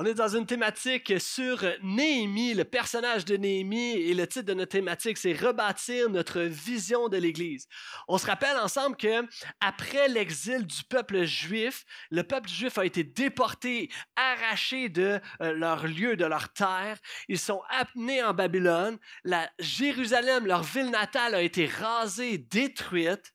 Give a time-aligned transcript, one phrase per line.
[0.00, 4.54] On est dans une thématique sur Néhémie, le personnage de Néhémie, et le titre de
[4.54, 7.66] notre thématique, c'est Rebâtir notre vision de l'Église.
[8.06, 9.26] On se rappelle ensemble que
[9.60, 15.88] après l'exil du peuple juif, le peuple juif a été déporté, arraché de euh, leur
[15.88, 16.98] lieu, de leur terre.
[17.26, 18.98] Ils sont amenés en Babylone.
[19.24, 23.34] La Jérusalem, leur ville natale, a été rasée, détruite.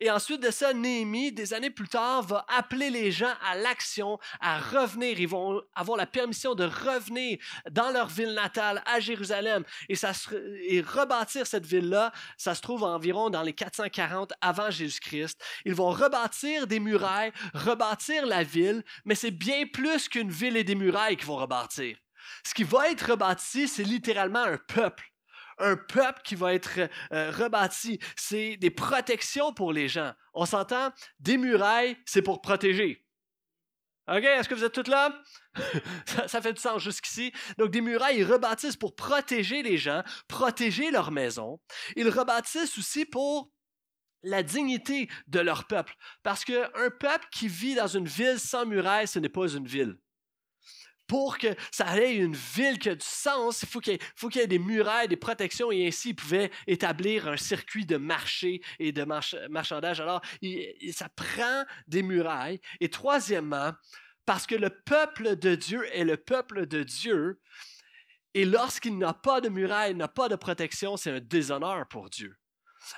[0.00, 4.18] Et ensuite de ça, Néhémie, des années plus tard, va appeler les gens à l'action,
[4.40, 5.18] à revenir.
[5.18, 7.38] Ils vont avoir la permission de revenir
[7.70, 10.12] dans leur ville natale, à Jérusalem, et, ça
[10.62, 12.12] et rebâtir cette ville-là.
[12.36, 15.40] Ça se trouve environ dans les 440 avant Jésus-Christ.
[15.64, 20.64] Ils vont rebâtir des murailles, rebâtir la ville, mais c'est bien plus qu'une ville et
[20.64, 21.96] des murailles qu'ils vont rebâtir.
[22.44, 25.12] Ce qui va être rebâti, c'est littéralement un peuple
[25.58, 27.98] un peuple qui va être euh, rebâti.
[28.16, 30.12] C'est des protections pour les gens.
[30.34, 33.06] On s'entend, des murailles, c'est pour protéger.
[34.08, 35.20] OK, est-ce que vous êtes tous là?
[36.26, 37.32] ça, fait du sens jusqu'ici.
[37.58, 41.60] Donc, des murailles, ils rebâtissent pour protéger les gens, protéger leur maison.
[41.96, 43.50] Ils rebâtissent aussi pour
[44.22, 45.94] la dignité de leur peuple.
[46.22, 49.98] Parce qu'un peuple qui vit dans une ville sans murailles, ce n'est pas une ville
[51.06, 53.98] pour que ça ait une ville qui a du sens, il faut qu'il
[54.40, 58.60] y, ait des murailles, des protections, et ainsi ils pouvaient établir un circuit de marché
[58.78, 59.04] et de
[59.48, 60.00] marchandage.
[60.00, 60.20] Alors,
[60.92, 62.60] ça prend des murailles.
[62.80, 63.72] Et troisièmement,
[64.24, 67.40] parce que le peuple de Dieu est le peuple de Dieu,
[68.34, 72.36] et lorsqu'il n'a pas de murailles, n'a pas de protection, c'est un déshonneur pour Dieu.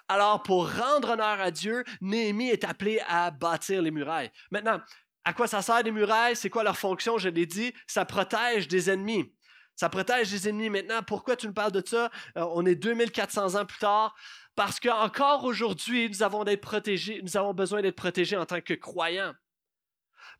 [0.08, 4.30] Alors, pour rendre honneur à Dieu, Néhémie est appelé à bâtir les murailles.
[4.50, 4.80] Maintenant,
[5.28, 6.36] à quoi ça sert des murailles?
[6.36, 7.18] C'est quoi leur fonction?
[7.18, 9.30] Je l'ai dit, ça protège des ennemis.
[9.76, 10.70] Ça protège des ennemis.
[10.70, 12.10] Maintenant, pourquoi tu me parles de ça?
[12.38, 14.14] Euh, on est 2400 ans plus tard.
[14.56, 19.34] Parce qu'encore aujourd'hui, nous avons, nous avons besoin d'être protégés en tant que croyants.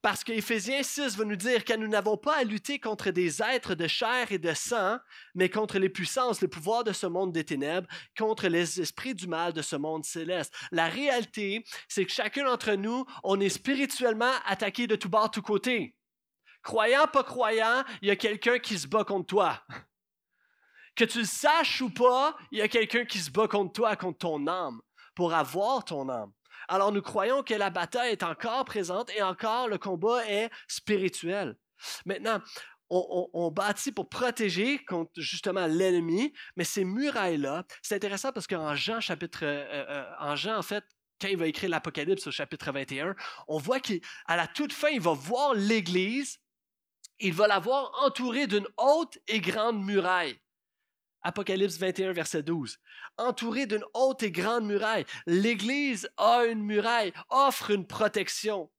[0.00, 3.74] Parce qu'Éphésiens 6 va nous dire que nous n'avons pas à lutter contre des êtres
[3.74, 4.98] de chair et de sang,
[5.34, 9.26] mais contre les puissances, les pouvoirs de ce monde des ténèbres, contre les esprits du
[9.26, 10.54] mal de ce monde céleste.
[10.70, 15.42] La réalité, c'est que chacun d'entre nous, on est spirituellement attaqué de tout bord, tout
[15.42, 15.96] côté.
[16.62, 19.62] Croyant, pas croyant, il y a quelqu'un qui se bat contre toi.
[20.94, 23.96] Que tu le saches ou pas, il y a quelqu'un qui se bat contre toi,
[23.96, 24.80] contre ton âme,
[25.16, 26.32] pour avoir ton âme.
[26.68, 31.56] Alors nous croyons que la bataille est encore présente et encore le combat est spirituel.
[32.04, 32.40] Maintenant,
[32.90, 38.98] on, bâtit pour protéger contre justement l'ennemi, mais ces murailles-là, c'est intéressant parce qu'en Jean
[39.10, 40.84] euh, euh, en Jean en fait,
[41.20, 43.14] quand il va écrire l'Apocalypse au chapitre 21,
[43.48, 43.96] on voit qu'à
[44.28, 46.38] la toute fin, il va voir l'Église,
[47.18, 50.38] il va la voir entourée d'une haute et grande muraille.
[51.22, 52.78] Apocalypse 21, verset 12.
[53.16, 55.04] Entouré d'une haute et grande muraille.
[55.26, 58.70] L'Église a une muraille, offre une protection.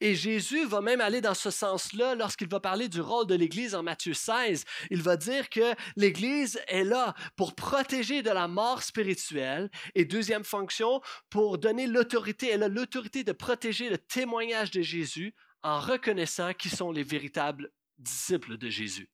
[0.00, 3.74] Et Jésus va même aller dans ce sens-là lorsqu'il va parler du rôle de l'Église
[3.74, 4.64] en Matthieu 16.
[4.90, 10.44] Il va dire que l'Église est là pour protéger de la mort spirituelle et deuxième
[10.44, 12.50] fonction, pour donner l'autorité.
[12.50, 17.70] Elle a l'autorité de protéger le témoignage de Jésus en reconnaissant qui sont les véritables
[17.98, 19.08] disciples de Jésus.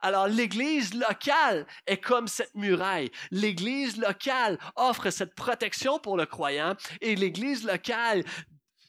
[0.00, 3.10] Alors l'Église locale est comme cette muraille.
[3.30, 8.24] L'Église locale offre cette protection pour le croyant et l'Église locale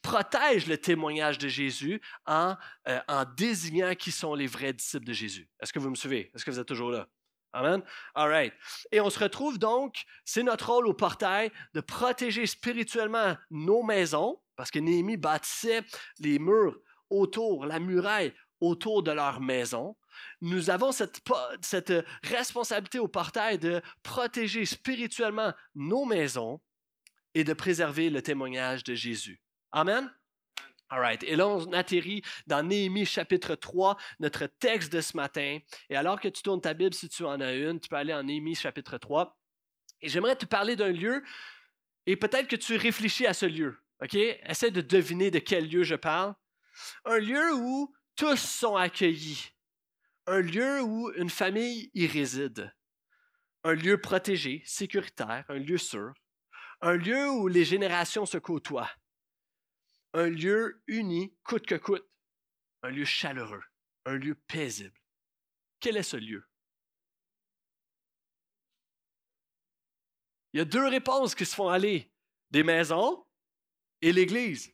[0.01, 2.55] protège le témoignage de Jésus en,
[2.87, 5.47] euh, en désignant qui sont les vrais disciples de Jésus.
[5.59, 6.31] Est-ce que vous me suivez?
[6.33, 7.07] Est-ce que vous êtes toujours là?
[7.53, 7.83] Amen.
[8.15, 8.53] All right.
[8.91, 14.39] Et on se retrouve donc, c'est notre rôle au portail de protéger spirituellement nos maisons,
[14.55, 15.83] parce que Néhémie bâtissait
[16.19, 16.79] les murs
[17.09, 19.97] autour, la muraille autour de leur maison
[20.41, 21.21] nous avons cette,
[22.23, 26.61] responsabilité au portail de protéger spirituellement nos maisons
[27.33, 29.41] et de préserver le témoignage de Jésus.
[29.71, 30.11] Amen?
[30.89, 31.23] All right.
[31.23, 35.59] Et là, on atterrit dans Néhémie chapitre 3, notre texte de ce matin.
[35.89, 38.13] Et alors que tu tournes ta Bible, si tu en as une, tu peux aller
[38.13, 39.37] en Néhémie chapitre 3.
[40.01, 41.23] Et j'aimerais te parler d'un lieu
[42.05, 43.77] et peut-être que tu réfléchis à ce lieu.
[44.01, 44.15] OK?
[44.15, 46.33] Essaie de deviner de quel lieu je parle.
[47.05, 49.51] Un lieu où tous sont accueillis
[50.31, 52.73] un lieu où une famille y réside,
[53.65, 56.13] un lieu protégé, sécuritaire, un lieu sûr,
[56.79, 58.89] un lieu où les générations se côtoient,
[60.13, 62.09] un lieu uni coûte que coûte,
[62.81, 63.63] un lieu chaleureux,
[64.05, 64.97] un lieu paisible.
[65.81, 66.47] Quel est ce lieu?
[70.53, 72.09] Il y a deux réponses qui se font aller,
[72.51, 73.27] des maisons
[74.01, 74.73] et l'Église.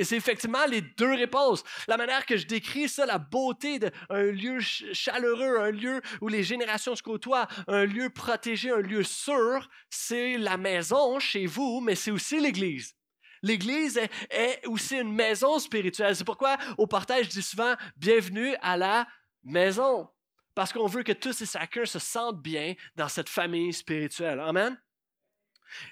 [0.00, 1.62] Et c'est effectivement les deux réponses.
[1.86, 3.92] La manière que je décris ça, la beauté d'un
[4.32, 9.68] lieu chaleureux, un lieu où les générations se côtoient, un lieu protégé, un lieu sûr,
[9.90, 12.94] c'est la maison chez vous, mais c'est aussi l'Église.
[13.42, 14.00] L'Église
[14.30, 16.16] est, aussi une maison spirituelle.
[16.16, 19.06] C'est pourquoi au portail, je dis souvent bienvenue à la
[19.44, 20.08] maison.
[20.54, 24.40] Parce qu'on veut que tous et chacun se sentent bien dans cette famille spirituelle.
[24.40, 24.80] Amen?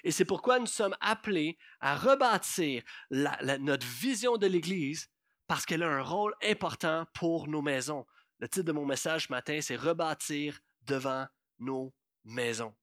[0.03, 5.09] Et c'est pourquoi nous sommes appelés à rebâtir notre vision de l'Église
[5.47, 8.05] parce qu'elle a un rôle important pour nos maisons.
[8.39, 11.27] Le titre de mon message ce matin, c'est Rebâtir devant
[11.57, 11.93] nos
[12.23, 12.75] maisons.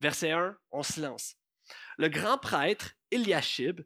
[0.00, 1.36] Verset 1, on se lance.
[1.98, 3.82] Le grand prêtre, Eliashib,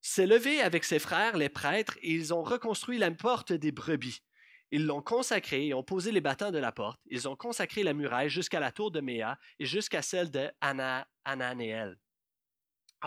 [0.00, 4.22] s'est levé avec ses frères, les prêtres, et ils ont reconstruit la porte des brebis.
[4.70, 7.00] Ils l'ont consacrée et ont posé les battants de la porte.
[7.06, 11.06] Ils ont consacré la muraille jusqu'à la tour de Méa et jusqu'à celle de Ana,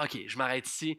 [0.01, 0.98] OK, je m'arrête ici.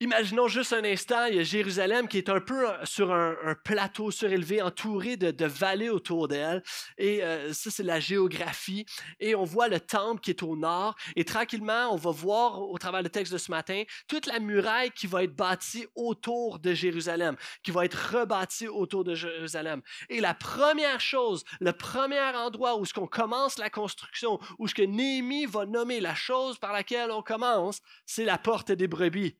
[0.00, 3.34] Imaginons juste un instant, il y a Jérusalem qui est un peu euh, sur un,
[3.64, 6.62] plateau surélevé, entouré de, vallées autour d'elle.
[6.98, 8.84] Et euh, ça, c'est la géographie.
[9.20, 10.96] Et on voit le temple qui est au nord.
[11.16, 14.90] Et tranquillement, on va voir au travers du texte de ce matin toute la muraille
[14.90, 19.80] qui va être bâtie autour de Jérusalem, qui va être rebâtie autour de Jérusalem.
[20.10, 24.74] Et la première chose, le premier endroit où ce qu'on commence la construction, où ce
[24.74, 29.38] que Néhémie va nommer la chose par laquelle on commence, c'est la porte des brebis.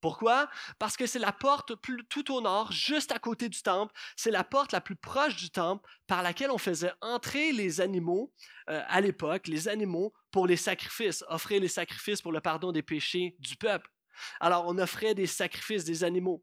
[0.00, 0.48] Pourquoi?
[0.78, 1.72] Parce que c'est la porte
[2.08, 3.92] tout au nord, juste à côté du temple.
[4.16, 8.32] C'est la porte la plus proche du temple par laquelle on faisait entrer les animaux
[8.68, 12.82] euh, à l'époque, les animaux pour les sacrifices, offrir les sacrifices pour le pardon des
[12.82, 13.90] péchés du peuple.
[14.40, 16.42] Alors on offrait des sacrifices des animaux.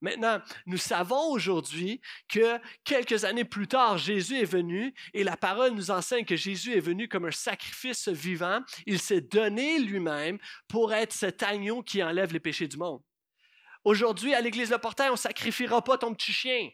[0.00, 5.72] Maintenant, nous savons aujourd'hui que quelques années plus tard, Jésus est venu et la parole
[5.72, 8.60] nous enseigne que Jésus est venu comme un sacrifice vivant.
[8.86, 10.38] Il s'est donné lui-même
[10.68, 13.02] pour être cet agneau qui enlève les péchés du monde.
[13.84, 16.70] Aujourd'hui, à l'Église Le Portail, on ne sacrifiera pas ton petit chien.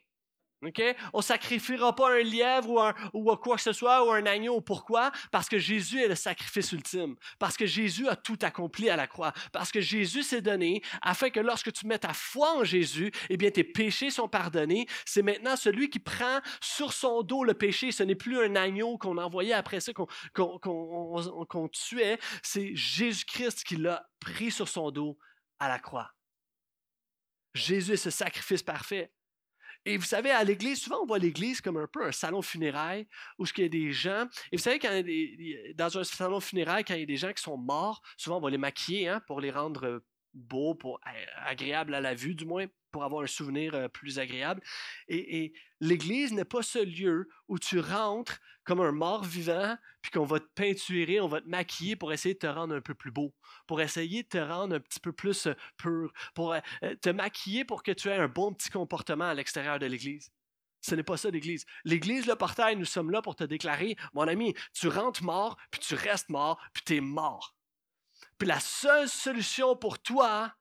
[0.62, 4.24] On ne sacrifiera pas un lièvre ou, un, ou quoi que ce soit ou un
[4.24, 4.60] agneau.
[4.60, 5.12] Pourquoi?
[5.30, 7.16] Parce que Jésus est le sacrifice ultime.
[7.38, 9.32] Parce que Jésus a tout accompli à la croix.
[9.52, 13.36] Parce que Jésus s'est donné afin que lorsque tu mets ta foi en Jésus, eh
[13.36, 14.86] bien tes péchés sont pardonnés.
[15.04, 17.92] C'est maintenant celui qui prend sur son dos le péché.
[17.92, 19.92] Ce n'est plus un agneau qu'on envoyait après ça,
[20.32, 22.18] qu'on tuait.
[22.42, 25.18] C'est Jésus-Christ qui l'a pris sur son dos
[25.58, 26.12] à la croix.
[27.54, 29.12] Jésus est ce sacrifice parfait.
[29.86, 33.04] Et vous savez, à l'église, souvent on voit l'église comme un peu un salon funéraire
[33.38, 34.26] où il y a des gens.
[34.50, 34.90] Et vous savez, quand
[35.76, 38.40] dans un salon funéraire, quand il y a des gens qui sont morts, souvent on
[38.40, 40.04] va les maquiller hein, pour les rendre euh,
[40.34, 41.00] beaux, pour,
[41.46, 44.62] agréables à la vue du moins pour avoir un souvenir euh, plus agréable.
[45.06, 50.24] Et, l'Église n'est pas ce lieu où tu rentres comme un mort vivant, puis qu'on
[50.24, 53.10] va te peinturer, on va te maquiller pour essayer de te rendre un peu plus
[53.10, 53.34] beau,
[53.66, 56.60] pour essayer de te rendre un petit peu plus euh, pur, pour euh,
[57.02, 60.32] te maquiller pour que tu aies un bon petit comportement à l'extérieur de l'Église.
[60.80, 61.66] Ce n'est pas ça l'Église.
[61.84, 65.82] L'Église, le portail, nous sommes là pour te déclarer, mon ami, tu rentres mort, puis
[65.82, 67.54] tu restes mort, puis tu es mort.
[68.38, 70.54] Puis la seule solution pour toi,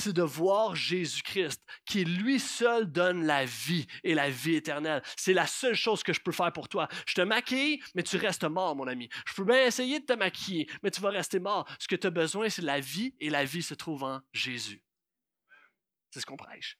[0.00, 5.02] c'est de voir Jésus-Christ, qui lui seul donne la vie et la vie éternelle.
[5.16, 6.88] C'est la seule chose que je peux faire pour toi.
[7.06, 9.08] Je te maquille, mais tu restes mort, mon ami.
[9.26, 11.68] Je peux bien essayer de te maquiller, mais tu vas rester mort.
[11.78, 14.82] Ce que tu as besoin, c'est la vie, et la vie se trouve en Jésus.
[16.10, 16.78] C'est ce qu'on prêche.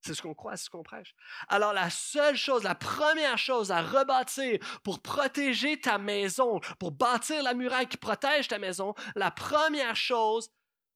[0.00, 1.14] C'est ce qu'on croit, c'est ce qu'on prêche.
[1.48, 7.42] Alors la seule chose, la première chose à rebâtir pour protéger ta maison, pour bâtir
[7.42, 10.50] la muraille qui protège ta maison, la première chose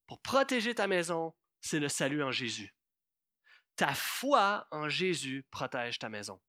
[0.06, 2.74] pour protéger ta maison, c'est le salut en Jésus.
[3.76, 6.40] Ta foi en Jésus protège ta maison.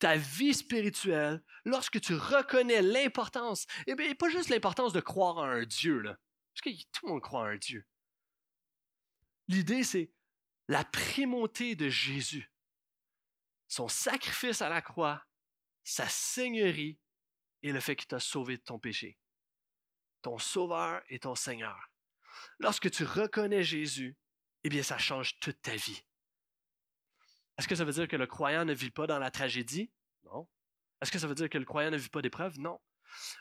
[0.00, 5.44] Ta vie spirituelle, lorsque tu reconnais l'importance, et bien, pas juste l'importance de croire en
[5.44, 6.18] un Dieu, là,
[6.52, 7.86] parce que tout le monde croit en un Dieu.
[9.46, 10.10] L'idée, c'est
[10.66, 12.50] la primauté de Jésus,
[13.68, 15.24] son sacrifice à la croix,
[15.84, 16.98] sa seigneurie
[17.62, 19.18] et le fait qu'il t'a sauvé de ton péché.
[20.22, 21.90] Ton sauveur et ton Seigneur.
[22.58, 24.16] Lorsque tu reconnais Jésus,
[24.64, 26.02] eh bien, ça change toute ta vie.
[27.58, 29.90] Est-ce que ça veut dire que le croyant ne vit pas dans la tragédie?
[30.24, 30.48] Non.
[31.00, 32.58] Est-ce que ça veut dire que le croyant ne vit pas d'épreuves?
[32.58, 32.78] Non.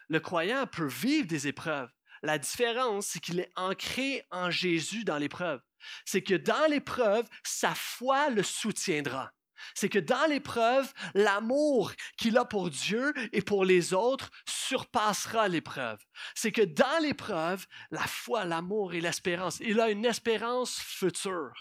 [0.08, 1.92] Le croyant peut vivre des épreuves.
[2.22, 5.62] La différence, c'est qu'il est ancré en Jésus dans l'épreuve.
[6.06, 9.32] C'est que dans l'épreuve, sa foi le soutiendra
[9.74, 16.00] c'est que dans l'épreuve, l'amour qu'il a pour Dieu et pour les autres surpassera l'épreuve.
[16.34, 21.54] C'est que dans l'épreuve, la foi, l'amour et l'espérance, il a une espérance future.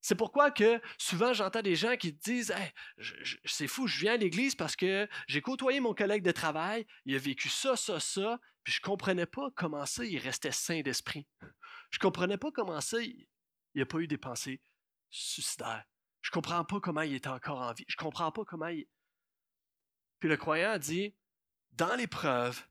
[0.00, 2.54] C'est pourquoi que souvent j'entends des gens qui disent
[3.44, 7.14] c'est fou, je viens à l'église parce que j'ai côtoyé mon collègue de travail, il
[7.14, 11.26] a vécu ça, ça, ça, puis je comprenais pas comment ça il restait sain d'esprit.
[11.90, 13.26] Je comprenais pas comment ça il
[13.74, 14.62] n'a pas eu des pensées
[15.10, 15.84] suicidaires.
[16.28, 17.86] Je comprends pas comment il est encore en vie.
[17.88, 18.86] Je comprends pas comment il.
[20.20, 21.16] Puis le croyant dit
[21.72, 22.68] Dans l'épreuve,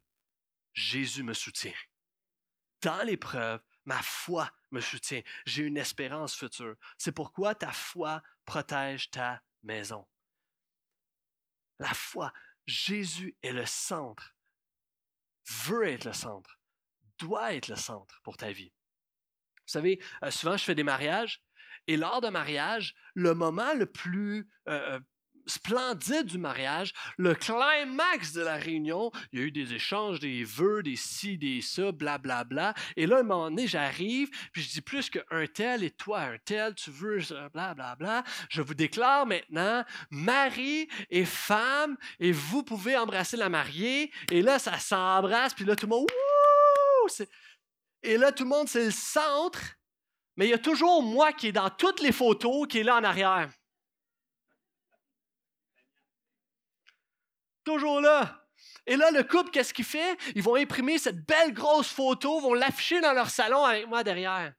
[0.73, 1.73] Jésus me soutient.
[2.83, 5.23] dans l'épreuve, ma foi me soutient.
[5.47, 6.75] J'ai une espérance future.
[6.99, 10.07] C'est pourquoi ta foi protège ta maison.
[11.79, 12.31] La foi,
[12.67, 14.35] Jésus est le centre,
[15.65, 16.59] veut être le centre,
[17.17, 18.71] doit être le centre pour ta vie.
[19.65, 21.41] Vous savez, euh, souvent je fais des mariages
[21.87, 24.99] et lors d'un mariage, le moment le plus euh, euh,
[25.47, 30.43] splendide du mariage, le climax de la réunion, il y a eu des échanges, des
[30.43, 32.43] vœux, des ci, des ça, blablabla.
[32.43, 32.73] Bla, bla.
[32.95, 36.21] Et là, à un moment donné, j'arrive, puis je dis plus qu'un tel et toi,
[36.21, 37.19] un tel, tu veux,
[37.53, 37.95] blablabla.
[37.95, 44.11] Bla, je vous déclare maintenant, mari et femme, et vous pouvez embrasser la mariée.
[44.31, 47.25] Et là, ça s'embrasse, puis là, tout le monde, Wouh!
[48.03, 49.77] Et là, tout le monde, c'est le centre.
[50.37, 52.95] Mais il y a toujours moi qui est dans toutes les photos, qui est là
[52.95, 53.51] en arrière.
[57.63, 58.45] Toujours là.
[58.85, 60.17] Et là, le couple, qu'est-ce qu'il fait?
[60.35, 64.53] Ils vont imprimer cette belle grosse photo, vont l'afficher dans leur salon avec moi derrière.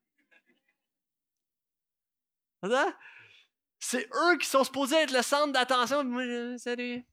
[3.79, 6.05] C'est eux qui sont supposés être le centre d'attention.
[6.59, 7.07] Salut.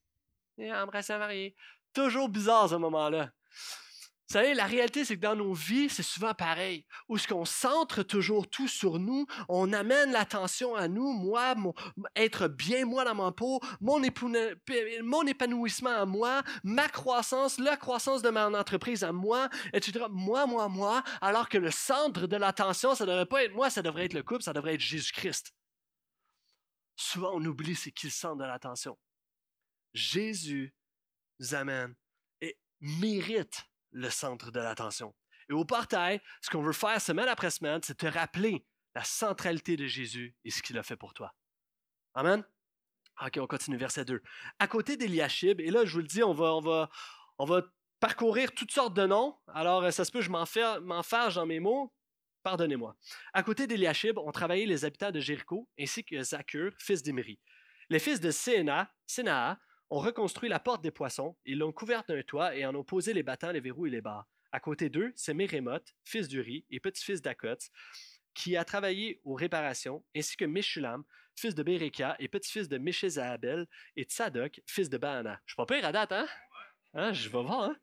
[0.60, 1.56] Embrasse la mariée.
[1.94, 3.32] Toujours bizarre ce moment-là.
[4.28, 6.84] Vous savez, la réalité, c'est que dans nos vies, c'est souvent pareil.
[7.10, 11.54] Où ce qu'on centre toujours tout sur nous, on amène l'attention à nous, moi,
[12.16, 14.02] être bien moi dans ma peau, mon,
[15.04, 20.06] mon épanouissement à moi, ma croissance, la croissance de mon entreprise à moi, etc.
[20.10, 23.70] Moi, moi, moi, alors que le centre de l'attention, ça ne devrait pas être moi,
[23.70, 25.54] ça devrait être le couple, ça devrait être Jésus-Christ.
[26.96, 28.98] Souvent, on oublie c'est qui le centre de l'attention.
[29.94, 30.74] Jésus
[31.40, 31.94] nous amène
[32.42, 35.16] et mérite le centre de l'attention.
[35.50, 39.78] Et au portail, ce qu'on veut faire semaine après semaine, c'est te rappeler la centralité
[39.78, 41.34] de Jésus et ce qu'il a fait pour toi.
[42.14, 42.44] Amen?
[43.26, 44.22] OK, on continue, verset 2.
[44.60, 46.90] À côté d'Eliashib, et là, je vous le dis, on va, on va,
[47.38, 47.62] on va
[48.00, 49.38] parcourir toutes sortes de noms.
[49.54, 51.94] Alors, ça se peut, je m'en fâche dans mes mots.
[52.44, 52.96] Pardonnez-moi.
[53.34, 57.40] À côté d'Eliashib, on travaillait les habitants de Jéricho, ainsi que Zakur, fils d'Imri.
[57.90, 59.58] Les fils de Séna, Sénaa
[59.90, 63.14] ont reconstruit la porte des poissons, ils l'ont couverte d'un toit et en ont posé
[63.14, 64.28] les battants, les verrous et les barres.
[64.52, 67.58] À côté d'eux, c'est Mérémoth, fils d'Uri et petit-fils d'Akot,
[68.34, 71.04] qui a travaillé aux réparations, ainsi que Meshulam,
[71.36, 75.40] fils de Bérékia et petit-fils de Meshézaabel, et Tzadok, fils de Baana.
[75.46, 76.28] Je suis pas pire à date, hein?
[76.94, 77.14] hein?
[77.14, 77.76] Je vais voir, hein?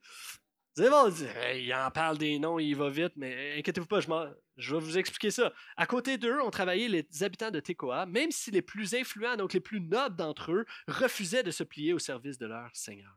[0.74, 4.80] Vous allez il en parle des noms, il va vite, mais inquiétez-vous pas, je, vais
[4.80, 5.52] vous expliquer ça.
[5.76, 9.52] À côté d'eux ont travaillé les habitants de Tekoa, même si les plus influents, donc
[9.52, 13.14] les plus nobles d'entre eux, refusaient de se plier au service de leur Seigneur.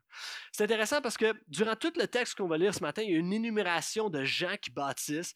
[0.51, 3.15] C'est intéressant parce que durant tout le texte qu'on va lire ce matin, il y
[3.15, 5.35] a une énumération de gens qui bâtissent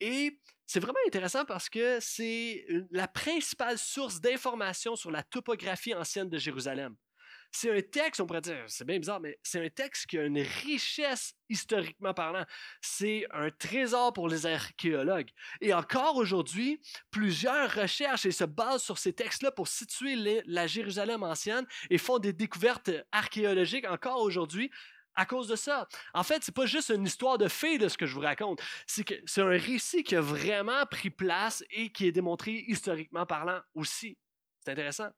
[0.00, 6.28] et c'est vraiment intéressant parce que c'est la principale source d'information sur la topographie ancienne
[6.28, 6.96] de Jérusalem.
[7.52, 10.24] C'est un texte, on pourrait dire, c'est bien bizarre, mais c'est un texte qui a
[10.24, 12.44] une richesse historiquement parlant.
[12.80, 15.30] C'est un trésor pour les archéologues.
[15.60, 16.80] Et encore aujourd'hui,
[17.10, 22.18] plusieurs recherches et se basent sur ces textes-là pour situer la Jérusalem ancienne et font
[22.18, 24.70] des découvertes archéologiques encore aujourd'hui
[25.16, 25.88] à cause de ça.
[26.14, 28.62] En fait, c'est pas juste une histoire de fées de ce que je vous raconte.
[28.86, 33.60] C'est c'est un récit qui a vraiment pris place et qui est démontré historiquement parlant
[33.74, 34.16] aussi.
[34.64, 35.10] C'est intéressant.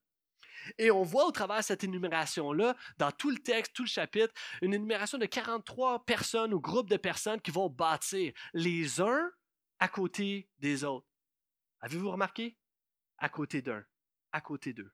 [0.79, 4.33] Et on voit au travers de cette énumération-là, dans tout le texte, tout le chapitre,
[4.61, 9.31] une énumération de 43 personnes ou groupes de personnes qui vont bâtir les uns
[9.79, 11.07] à côté des autres.
[11.81, 12.57] Avez-vous remarqué?
[13.19, 13.85] À côté d'un,
[14.33, 14.93] à côté d'eux,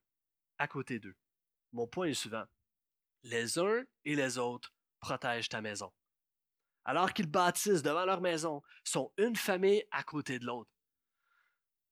[0.59, 1.17] à côté d'eux.
[1.73, 2.45] Mon point est suivant.
[3.23, 5.93] Les uns et les autres protègent ta maison.
[6.85, 10.71] Alors qu'ils bâtissent devant leur maison, sont une famille à côté de l'autre.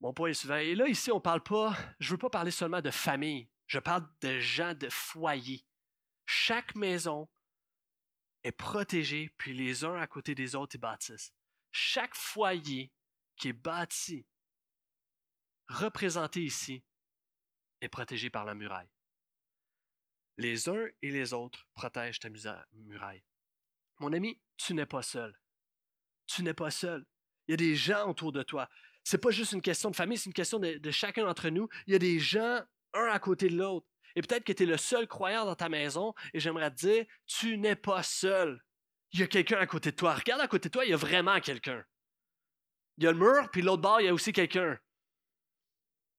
[0.00, 0.56] Mon point est suivant.
[0.56, 3.48] Et là, ici, on ne parle pas, je ne veux pas parler seulement de famille,
[3.66, 5.64] je parle de gens de foyer.
[6.24, 7.28] Chaque maison
[8.42, 11.32] est protégée, puis les uns à côté des autres, ils bâtissent.
[11.72, 12.92] Chaque foyer
[13.36, 14.26] qui est bâti,
[15.68, 16.84] représenté ici,
[17.80, 18.88] est protégé par la muraille.
[20.38, 22.28] Les uns et les autres protègent ta
[22.72, 23.24] muraille.
[23.98, 25.38] Mon ami, tu n'es pas seul.
[26.26, 27.06] Tu n'es pas seul.
[27.48, 28.68] Il y a des gens autour de toi.
[29.02, 31.68] Ce n'est pas juste une question de famille, c'est une question de chacun d'entre nous.
[31.86, 32.62] Il y a des gens
[32.94, 33.86] un à côté de l'autre.
[34.14, 37.04] Et peut-être que tu es le seul croyant dans ta maison et j'aimerais te dire,
[37.26, 38.62] tu n'es pas seul.
[39.12, 40.14] Il y a quelqu'un à côté de toi.
[40.14, 41.84] Regarde à côté de toi, il y a vraiment quelqu'un.
[42.98, 44.78] Il y a le mur, puis l'autre bord, il y a aussi quelqu'un.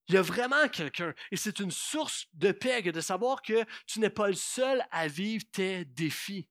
[0.07, 1.13] Il y a vraiment quelqu'un.
[1.31, 5.07] Et c'est une source de paix de savoir que tu n'es pas le seul à
[5.07, 6.47] vivre tes défis.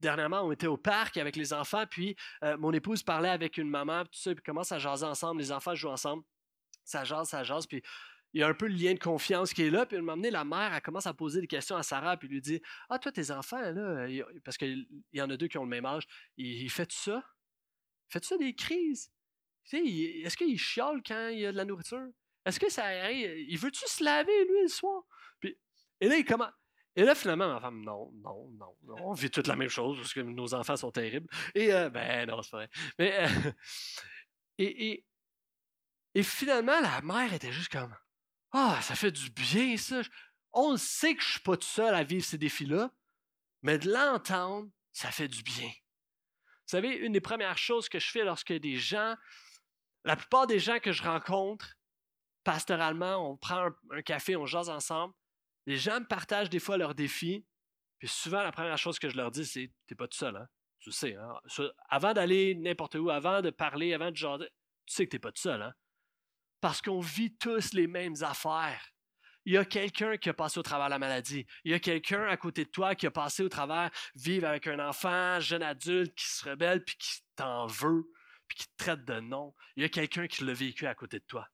[0.00, 3.70] Dernièrement, on était au parc avec les enfants, puis euh, mon épouse parlait avec une
[3.70, 5.40] maman, tout ça, puis commence à jaser ensemble.
[5.40, 6.24] Les enfants jouent ensemble.
[6.84, 7.82] Ça jase, ça jase, puis
[8.34, 9.86] il y a un peu le lien de confiance qui est là.
[9.86, 12.16] Puis, à un moment donné, la mère, elle commence à poser des questions à Sarah,
[12.16, 12.60] puis lui dit
[12.90, 14.08] Ah, toi, tes enfants, là,
[14.44, 16.04] parce qu'il y en a deux qui ont le même âge,
[16.36, 17.22] il, fait tout ça?
[18.08, 19.10] Fais-tu ça des crises?
[19.72, 22.08] Est-ce qu'il chiale quand il y a de la nourriture?
[22.44, 23.38] Est-ce que ça arrive?
[23.48, 25.04] Il veut-tu se laver, lui, le soir?
[25.38, 25.56] Puis,
[26.00, 26.52] et là, il commence.
[26.96, 29.96] Et là, finalement, ma femme, non, non, non, non, on vit toute la même chose
[29.96, 31.28] parce que nos enfants sont terribles.
[31.54, 32.68] Et, euh, ben, non, c'est vrai.
[32.98, 33.26] Mais, euh,
[34.58, 35.06] et, et,
[36.14, 37.92] et, finalement, la mère était juste comme,
[38.56, 40.02] ah, ça fait du bien, ça.
[40.52, 42.92] On sait que je suis pas tout seul à vivre ces défis-là,
[43.62, 45.66] mais de l'entendre, ça fait du bien.
[45.66, 49.16] Vous savez, une des premières choses que je fais lorsque des gens,
[50.04, 51.74] la plupart des gens que je rencontre,
[52.44, 55.14] pastoralement, on prend un, café, on jase ensemble,
[55.66, 57.44] les gens me partagent des fois leurs défis,
[57.98, 60.46] puis souvent, la première chose que je leur dis, c'est T'es pas tout seul, hein?
[60.78, 61.40] Tu sais, hein?
[61.88, 64.48] Avant d'aller n'importe où, avant de parler, avant de jaser,
[64.86, 65.74] tu sais que t'es pas tout seul, hein?
[66.64, 68.90] Parce qu'on vit tous les mêmes affaires.
[69.44, 71.44] Il y a quelqu'un qui a passé au travers de la maladie.
[71.62, 74.66] Il y a quelqu'un à côté de toi qui a passé au travers vivre avec
[74.66, 78.10] un enfant, jeune adulte, qui se rebelle, puis qui t'en veut,
[78.48, 79.54] puis qui te traite de non.
[79.76, 81.46] Il y a quelqu'un qui l'a vécu à côté de toi.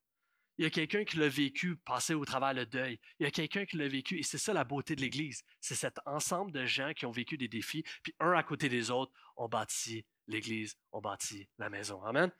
[0.58, 3.00] Il y a quelqu'un qui l'a vécu, passé au travers le deuil.
[3.18, 5.42] Il y a quelqu'un qui l'a vécu, et c'est ça la beauté de l'Église.
[5.60, 8.92] C'est cet ensemble de gens qui ont vécu des défis, puis un à côté des
[8.92, 12.00] autres, on bâtit l'Église, on bâtit la maison.
[12.04, 12.30] Amen.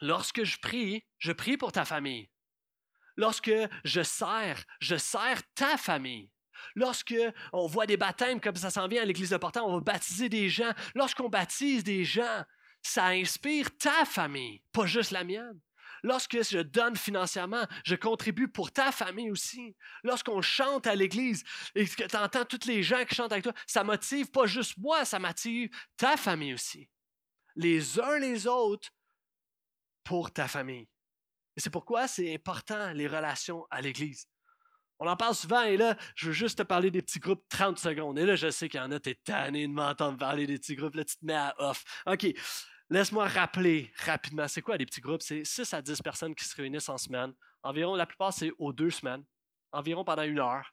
[0.00, 2.28] Lorsque je prie, je prie pour ta famille.
[3.16, 3.52] Lorsque
[3.84, 6.30] je sers, je sers ta famille.
[6.74, 7.14] Lorsque
[7.52, 10.28] on voit des baptêmes comme ça s'en vient à l'église de Portant, on va baptiser
[10.28, 10.72] des gens.
[10.94, 12.44] Lorsqu'on baptise des gens,
[12.82, 15.60] ça inspire ta famille, pas juste la mienne.
[16.02, 19.74] Lorsque je donne financièrement, je contribue pour ta famille aussi.
[20.02, 23.54] Lorsqu'on chante à l'église et que tu entends tous les gens qui chantent avec toi,
[23.66, 26.90] ça motive pas juste moi, ça motive ta famille aussi.
[27.56, 28.90] Les uns les autres
[30.04, 30.88] pour ta famille.
[31.56, 34.28] Et c'est pourquoi c'est important les relations à l'Église.
[34.98, 37.78] On en parle souvent et là, je veux juste te parler des petits groupes 30
[37.78, 38.18] secondes.
[38.18, 40.76] Et là, je sais qu'il y en a, t'es tanné de m'entendre parler des petits
[40.76, 40.94] groupes.
[40.94, 41.84] Là, tu te mets à off.
[42.06, 42.26] OK.
[42.90, 45.22] Laisse-moi rappeler rapidement, c'est quoi les petits groupes?
[45.22, 47.32] C'est 6 à 10 personnes qui se réunissent en semaine.
[47.62, 49.24] Environ, la plupart, c'est aux deux semaines.
[49.72, 50.72] Environ pendant une heure,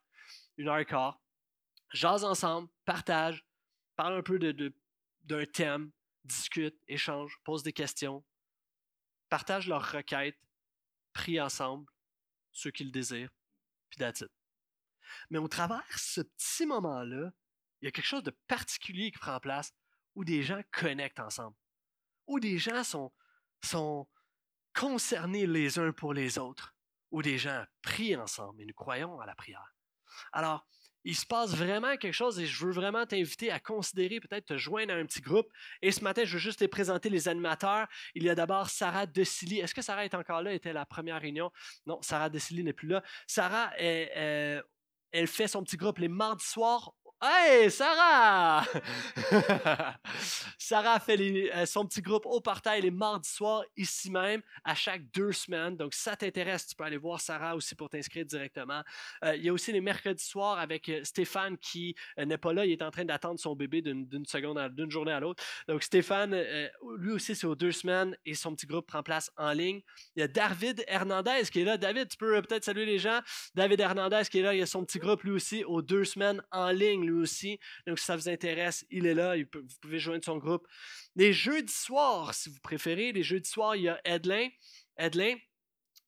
[0.57, 1.19] une heure et quart.
[1.93, 3.43] Jase ensemble, partage,
[3.95, 5.91] parle un peu d'un de, thème,
[6.23, 8.23] discute, échange, pose des questions,
[9.31, 10.37] partage leurs requêtes,
[11.13, 11.89] prie ensemble,
[12.51, 13.31] ceux qui le désirent,
[13.89, 14.25] puis that's
[15.29, 17.31] Mais au travers ce petit moment-là,
[17.81, 19.73] il y a quelque chose de particulier qui prend place
[20.15, 21.55] où des gens connectent ensemble,
[22.27, 23.13] où des gens sont,
[23.63, 24.09] sont
[24.75, 26.75] concernés les uns pour les autres,
[27.09, 29.73] où des gens prient ensemble et nous croyons à la prière.
[30.33, 30.67] Alors,
[31.03, 34.57] il se passe vraiment quelque chose et je veux vraiment t'inviter à considérer peut-être te
[34.57, 35.47] joindre à un petit groupe.
[35.81, 37.87] Et ce matin, je veux juste te présenter les animateurs.
[38.15, 39.59] Il y a d'abord Sarah Decilly.
[39.59, 40.53] Est-ce que Sarah est encore là?
[40.53, 41.51] Était la première réunion?
[41.85, 43.03] Non, Sarah Decilly n'est plus là.
[43.27, 44.61] Sarah, euh,
[45.11, 48.65] elle fait son petit groupe les mardis soirs Hey, Sarah!
[50.57, 51.19] Sarah fait
[51.53, 55.77] euh, son petit groupe au portail les mardis soirs, ici même, à chaque deux semaines.
[55.77, 58.81] Donc, si ça t'intéresse, tu peux aller voir Sarah aussi pour t'inscrire directement.
[59.23, 62.65] Euh, il y a aussi les mercredis soirs avec euh, Stéphane qui n'est pas là.
[62.65, 65.43] Il est en train d'attendre son bébé d'une seconde, d'une journée à l'autre.
[65.67, 66.35] Donc, Stéphane,
[66.97, 69.81] lui aussi, c'est aux deux semaines et son petit groupe prend place en ligne.
[70.15, 71.77] Il y a David Hernandez qui est là.
[71.77, 73.19] David, tu peux peut-être saluer les gens.
[73.53, 74.55] David Hernandez qui est là.
[74.55, 77.59] Il y a son petit groupe, lui aussi, aux deux semaines en ligne aussi.
[77.87, 79.35] Donc, si ça vous intéresse, il est là.
[79.37, 80.67] vous pouvez joindre son groupe.
[81.15, 84.47] Les jeudis soirs, si vous préférez, les jeudis soirs, il y a Edlin.
[84.97, 85.35] Edlin,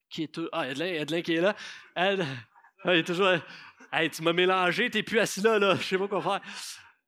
[0.10, 0.40] qui est.
[0.52, 1.56] Ah, Edlin, Edlin qui est là.
[1.96, 2.16] ah,
[2.86, 3.36] il est toujours.
[3.92, 5.76] Hey, tu m'as mélangé, t'es plus assis là, là.
[5.76, 6.42] Je sais pas quoi faire.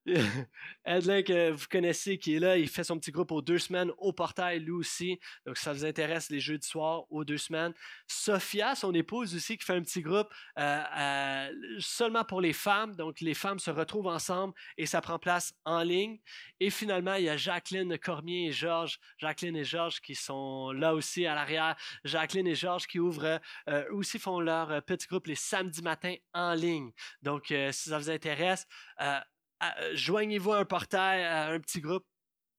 [0.86, 3.92] Edlin, que vous connaissez, qui est là, il fait son petit groupe aux deux semaines
[3.98, 5.20] au portail, lui aussi.
[5.46, 7.74] Donc, ça vous intéresse, les jeudis soirs aux deux semaines.
[8.08, 10.28] Sophia, son épouse aussi, qui fait un petit groupe
[10.60, 12.96] euh, euh, seulement pour les femmes.
[12.96, 16.20] Donc, les femmes se retrouvent ensemble et ça prend place en ligne.
[16.60, 19.00] Et finalement, il y a Jacqueline Cormier et Georges.
[19.18, 21.76] Jacqueline et Georges qui sont là aussi à l'arrière.
[22.04, 23.40] Jacqueline et Georges qui ouvrent,
[23.70, 26.92] euh, aussi font leur petit groupe les samedis matins en ligne.
[27.24, 28.68] Donc, si ça vous intéresse,
[29.94, 32.06] joignez-vous à un portail, à un petit groupe.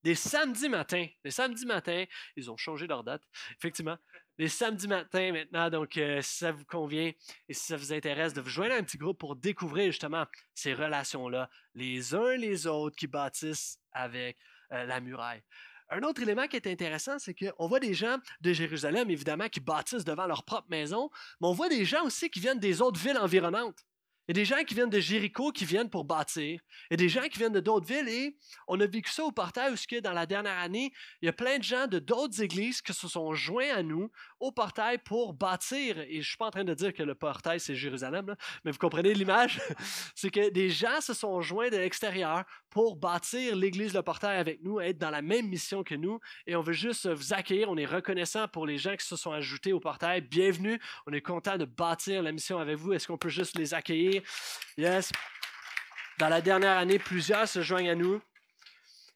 [0.03, 2.05] Des samedis matins, les samedis matins,
[2.37, 3.23] ils ont changé leur date,
[3.59, 3.97] effectivement.
[4.39, 7.11] Les samedis matins maintenant, donc euh, si ça vous convient
[7.49, 10.25] et si ça vous intéresse de vous joindre à un petit groupe pour découvrir justement
[10.55, 14.37] ces relations-là, les uns les autres qui bâtissent avec
[14.73, 15.43] euh, la muraille.
[15.89, 19.61] Un autre élément qui est intéressant, c'est qu'on voit des gens de Jérusalem, évidemment, qui
[19.61, 23.01] bâtissent devant leur propre maison, mais on voit des gens aussi qui viennent des autres
[23.01, 23.85] villes environnantes
[24.29, 26.61] Il y a des gens qui viennent de Jéricho qui viennent pour bâtir.
[26.91, 28.37] Il y a des gens qui viennent de d'autres villes et
[28.67, 31.33] on a vécu ça au portail où, que dans la dernière année, il y a
[31.33, 34.11] plein de gens de d'autres églises qui se sont joints à nous
[34.41, 36.01] au portail pour bâtir.
[36.01, 38.35] Et je ne suis pas en train de dire que le portail, c'est Jérusalem,
[38.65, 39.61] mais vous comprenez l'image.
[40.17, 44.63] c'est que des gens se sont joints de l'extérieur pour bâtir l'église Le Portail avec
[44.63, 46.19] nous, être dans la même mission que nous.
[46.47, 47.71] Et on veut juste vous accueillir.
[47.71, 50.21] On est reconnaissant pour les gens qui se sont ajoutés au portail.
[50.21, 50.79] Bienvenue.
[51.07, 52.93] On est content de bâtir la mission avec vous.
[52.93, 54.16] Est-ce qu'on peut juste les accueillir?
[54.77, 55.13] Yes.
[56.19, 58.21] Dans la dernière année, plusieurs se joignent à nous.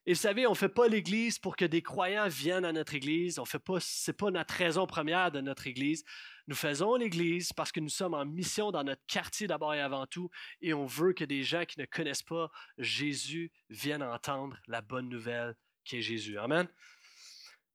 [0.06, 2.94] Et vous savez, on ne fait pas l'Église pour que des croyants viennent à notre
[2.94, 3.38] Église.
[3.38, 6.04] On fait pas, c'est pas notre raison première de notre Église.
[6.46, 10.06] Nous faisons l'Église parce que nous sommes en mission dans notre quartier d'abord et avant
[10.06, 10.30] tout,
[10.62, 15.08] et on veut que des gens qui ne connaissent pas Jésus viennent entendre la bonne
[15.08, 16.38] nouvelle qui est Jésus.
[16.38, 16.66] Amen.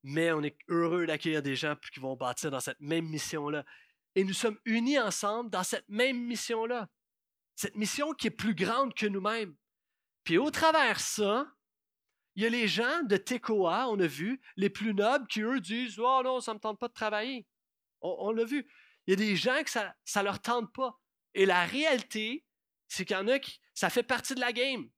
[0.04, 3.64] Mais on est heureux d'accueillir des gens qui vont bâtir dans cette même mission-là.
[4.16, 6.90] Et nous sommes unis ensemble dans cette même mission-là.
[7.56, 9.56] Cette mission qui est plus grande que nous-mêmes.
[10.24, 11.48] Puis au travers ça,
[12.36, 15.62] il y a les gens de Tekoa, on a vu, les plus nobles, qui eux
[15.62, 17.48] disent Oh non, ça ne me tente pas de travailler.
[18.02, 18.68] On, l'a vu.
[19.08, 21.00] Il y a des gens que ça ne leur tente pas.
[21.34, 22.46] Et la réalité,
[22.88, 23.60] c'est qu'il y en a qui.
[23.74, 24.90] Ça fait partie de la game.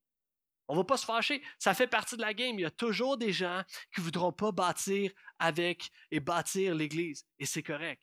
[0.67, 1.41] On ne va pas se fâcher.
[1.59, 2.57] Ça fait partie de la game.
[2.59, 7.25] Il y a toujours des gens qui ne voudront pas bâtir avec et bâtir l'Église.
[7.39, 8.01] Et c'est correct.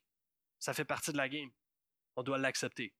[0.58, 1.50] Ça fait partie de la game.
[2.16, 2.94] On doit l'accepter.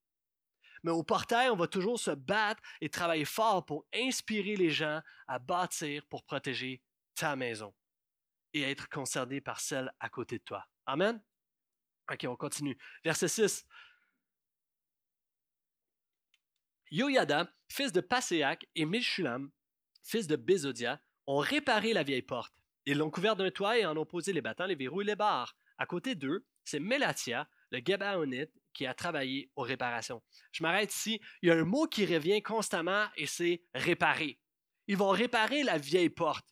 [0.85, 5.01] Mais au portail, on va toujours se battre et travailler fort pour inspirer les gens
[5.27, 6.83] à bâtir pour protéger
[7.15, 7.75] ta maison
[8.53, 10.67] et être concerné par celle à côté de toi.
[10.85, 11.21] Amen?
[12.13, 12.77] OK, on continue.
[13.03, 13.67] Verset 6.
[16.91, 19.51] Yoyada, fils de Paséac, et Milchulam,
[20.03, 22.55] fils de Bézodia, ont réparé la vieille porte.
[22.85, 25.17] Ils l'ont couverte d'un toit et en ont posé les battants, les verrous et les
[25.17, 25.57] barres.
[25.79, 30.23] À côté d'eux, c'est Mélatia, le Gabaonite, qui a travaillé aux réparations.
[30.53, 31.21] Je m'arrête ici.
[31.41, 34.39] Il y a un mot qui revient constamment et c'est réparer.
[34.87, 36.47] Ils vont réparer la vieille porte.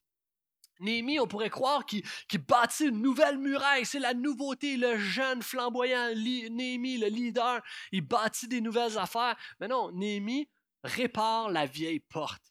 [0.80, 2.04] Néhémie, on pourrait croire qu'il
[2.48, 3.86] bâtit une nouvelle muraille.
[3.86, 7.60] C'est la nouveauté, le jeune flamboyant Néhémie, le leader.
[7.92, 9.36] Il bâtit des nouvelles affaires.
[9.60, 10.48] Mais non, Néhémie
[10.82, 12.42] répare la vieille porte.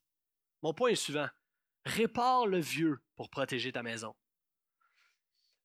[0.61, 1.27] Mon point est suivant.
[1.85, 4.15] Répare le vieux pour protéger ta maison.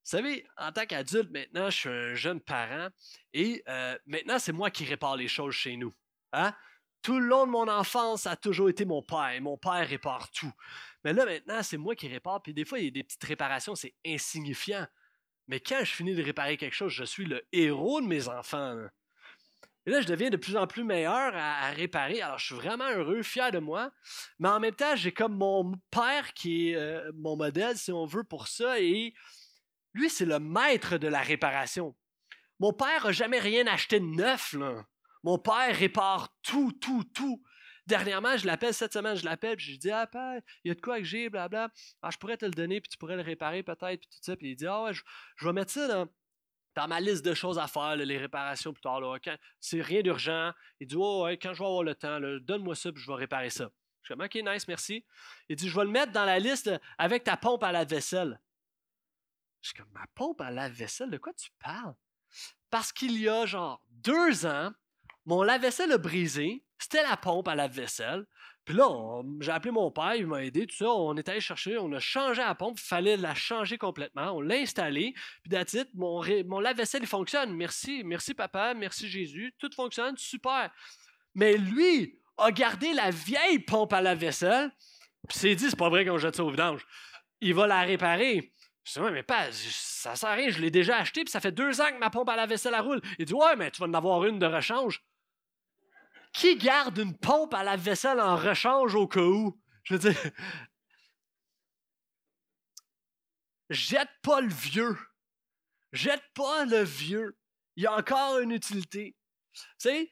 [0.07, 2.91] Vous savez, en tant qu'adulte, maintenant, je suis un jeune parent
[3.33, 5.93] et euh, maintenant, c'est moi qui répare les choses chez nous.
[6.33, 6.55] Hein?
[7.03, 9.33] Tout le long de mon enfance, ça a toujours été mon père.
[9.33, 10.53] Et mon père répare tout.
[11.03, 12.41] Mais là, maintenant, c'est moi qui répare.
[12.41, 14.87] Puis des fois, il y a des petites réparations, c'est insignifiant.
[15.49, 18.79] Mais quand je finis de réparer quelque chose, je suis le héros de mes enfants.
[19.87, 22.23] Et là, je deviens de plus en plus meilleur à, réparer.
[22.23, 23.91] Alors, je suis vraiment heureux, fier de moi.
[24.39, 28.07] Mais en même temps, j'ai comme mon père qui est euh, mon modèle, si on
[28.07, 28.79] veut, pour ça.
[28.79, 29.13] Et
[29.97, 31.97] lui, c'est le maître de la réparation.
[32.59, 34.55] Mon père n'a jamais rien acheté de neuf.
[35.23, 37.43] Mon père répare tout, tout, tout.
[37.87, 40.71] Dernièrement, je l'appelle cette semaine, je l'appelle, puis je lui dis Ah, père, il y
[40.71, 41.71] a de quoi que j'ai, blabla.
[42.03, 44.37] Ah, je pourrais te le donner, puis tu pourrais le réparer peut-être, puis tout ça.
[44.37, 46.07] Puis il dit Ah, ouais, je, vais mettre ça
[46.75, 49.01] dans, ma liste de choses à faire, les réparations plus tard.
[49.61, 50.53] c'est rien d'urgent.
[50.81, 53.51] Il dit Oh, quand je vais avoir le temps, donne-moi ça, puis je vais réparer
[53.51, 53.71] ça.
[54.03, 55.07] Je dis Ok, nice, merci.
[55.49, 58.41] Il dit Je vais le mettre dans la liste avec ta pompe à la vaisselle.
[59.67, 61.95] Je suis ma pompe à lave-vaisselle, de quoi tu parles?
[62.71, 64.71] Parce qu'il y a genre deux ans,
[65.25, 66.65] mon lave-vaisselle a brisé.
[66.79, 68.27] C'était la pompe à lave-vaisselle.
[68.65, 70.89] Puis là, j'ai appelé mon père, il m'a aidé, tout ça.
[70.89, 72.79] On est allé chercher, on a changé la pompe.
[72.79, 74.33] Il fallait la changer complètement.
[74.33, 75.15] On l'a installée.
[75.43, 77.53] Puis d'attitude, mon, mon lave-vaisselle, il fonctionne.
[77.57, 79.53] Merci, merci papa, merci Jésus.
[79.59, 80.71] Tout fonctionne, super.
[81.35, 84.71] Mais lui a gardé la vieille pompe à lave-vaisselle.
[85.29, 86.87] Puis s'est dit, c'est pas vrai qu'on jette ça au vidange.
[87.41, 88.53] Il va la réparer.
[88.87, 91.51] Je dis, mais pas, ça sert à rien, je l'ai déjà acheté, puis ça fait
[91.51, 93.03] deux ans que ma pompe à la vaisselle roule.
[93.19, 95.05] Il dit, ouais, mais tu vas en avoir une de rechange.
[96.33, 99.61] Qui garde une pompe à la vaisselle en rechange au cas où?
[99.83, 100.31] Je veux dire,
[103.71, 104.97] jette pas le vieux.
[105.93, 107.37] Jette pas le vieux.
[107.75, 109.17] Il y a encore une utilité.
[109.53, 110.11] Tu sais,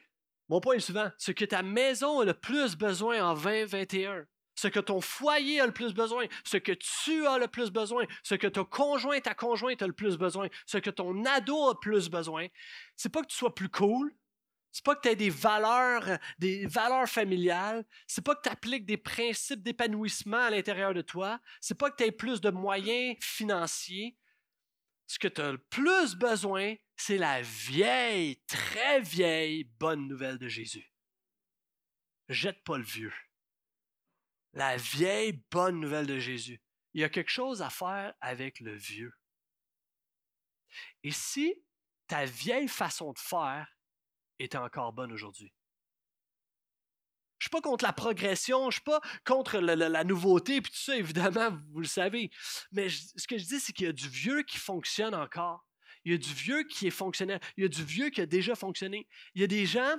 [0.48, 4.69] mon point est souvent, ce que ta maison a le plus besoin en 2021, ce
[4.69, 8.35] que ton foyer a le plus besoin, ce que tu as le plus besoin, ce
[8.35, 11.81] que ton conjoint, ta conjointe a le plus besoin, ce que ton ado a le
[11.81, 12.47] plus besoin,
[12.97, 14.14] c'est pas que tu sois plus cool,
[14.71, 18.87] c'est pas que tu aies des valeurs, des valeurs familiales, c'est pas que tu appliques
[18.87, 23.17] des principes d'épanouissement à l'intérieur de toi, c'est pas que tu aies plus de moyens
[23.21, 24.17] financiers.
[25.07, 30.49] Ce que tu as le plus besoin, c'est la vieille, très vieille bonne nouvelle de
[30.49, 30.93] Jésus.
[32.29, 33.12] Jette pas le vieux
[34.55, 36.62] la vieille bonne nouvelle de Jésus.
[36.95, 39.12] Il y a quelque chose à faire avec le vieux.
[41.03, 41.55] Et si
[42.07, 43.69] ta vieille façon de faire
[44.38, 45.53] est encore bonne aujourd'hui,
[47.38, 50.97] Je suis pas contre la progression, je suis pas contre la nouveauté, puis tout ça,
[50.97, 52.31] évidemment, vous le savez.
[52.73, 55.67] Mais ce que je dis, c'est qu'il y a du vieux qui fonctionne encore.
[56.05, 57.40] Il y a du vieux qui est fonctionnel.
[57.57, 59.09] Il y a du vieux qui a déjà fonctionné.
[59.35, 59.95] Il y a des gens,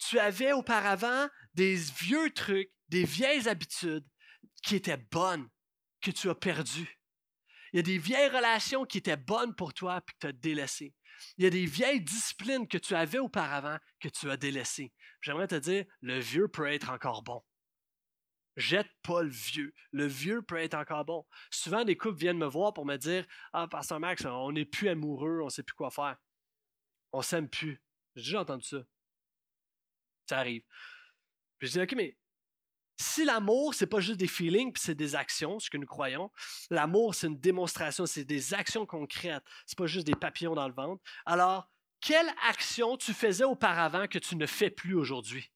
[0.00, 4.06] tu avais auparavant des vieux trucs, des vieilles habitudes
[4.62, 5.48] qui étaient bonnes,
[6.00, 6.98] que tu as perdues.
[7.72, 10.32] Il y a des vieilles relations qui étaient bonnes pour toi puis que tu as
[10.32, 10.94] délaissées.
[11.36, 14.92] Il y a des vieilles disciplines que tu avais auparavant que tu as délaissées.
[15.20, 17.42] J'aimerais te dire, le vieux peut être encore bon.
[18.56, 19.72] Jette pas le vieux.
[19.92, 21.26] Le vieux peut être encore bon.
[21.50, 24.88] Souvent, des couples viennent me voir pour me dire Ah, Pasteur Max, on n'est plus
[24.88, 26.16] amoureux, on ne sait plus quoi faire.
[27.12, 27.82] On s'aime plus.
[28.16, 28.78] J'ai déjà entendu ça.
[30.30, 30.62] Ça arrive.
[31.58, 32.16] Je dis OK, mais
[32.96, 36.30] si l'amour, c'est pas juste des feelings, puis c'est des actions, ce que nous croyons,
[36.70, 40.74] l'amour, c'est une démonstration, c'est des actions concrètes, c'est pas juste des papillons dans le
[40.74, 41.02] ventre.
[41.26, 41.68] Alors,
[42.00, 45.50] quelle action tu faisais auparavant que tu ne fais plus aujourd'hui?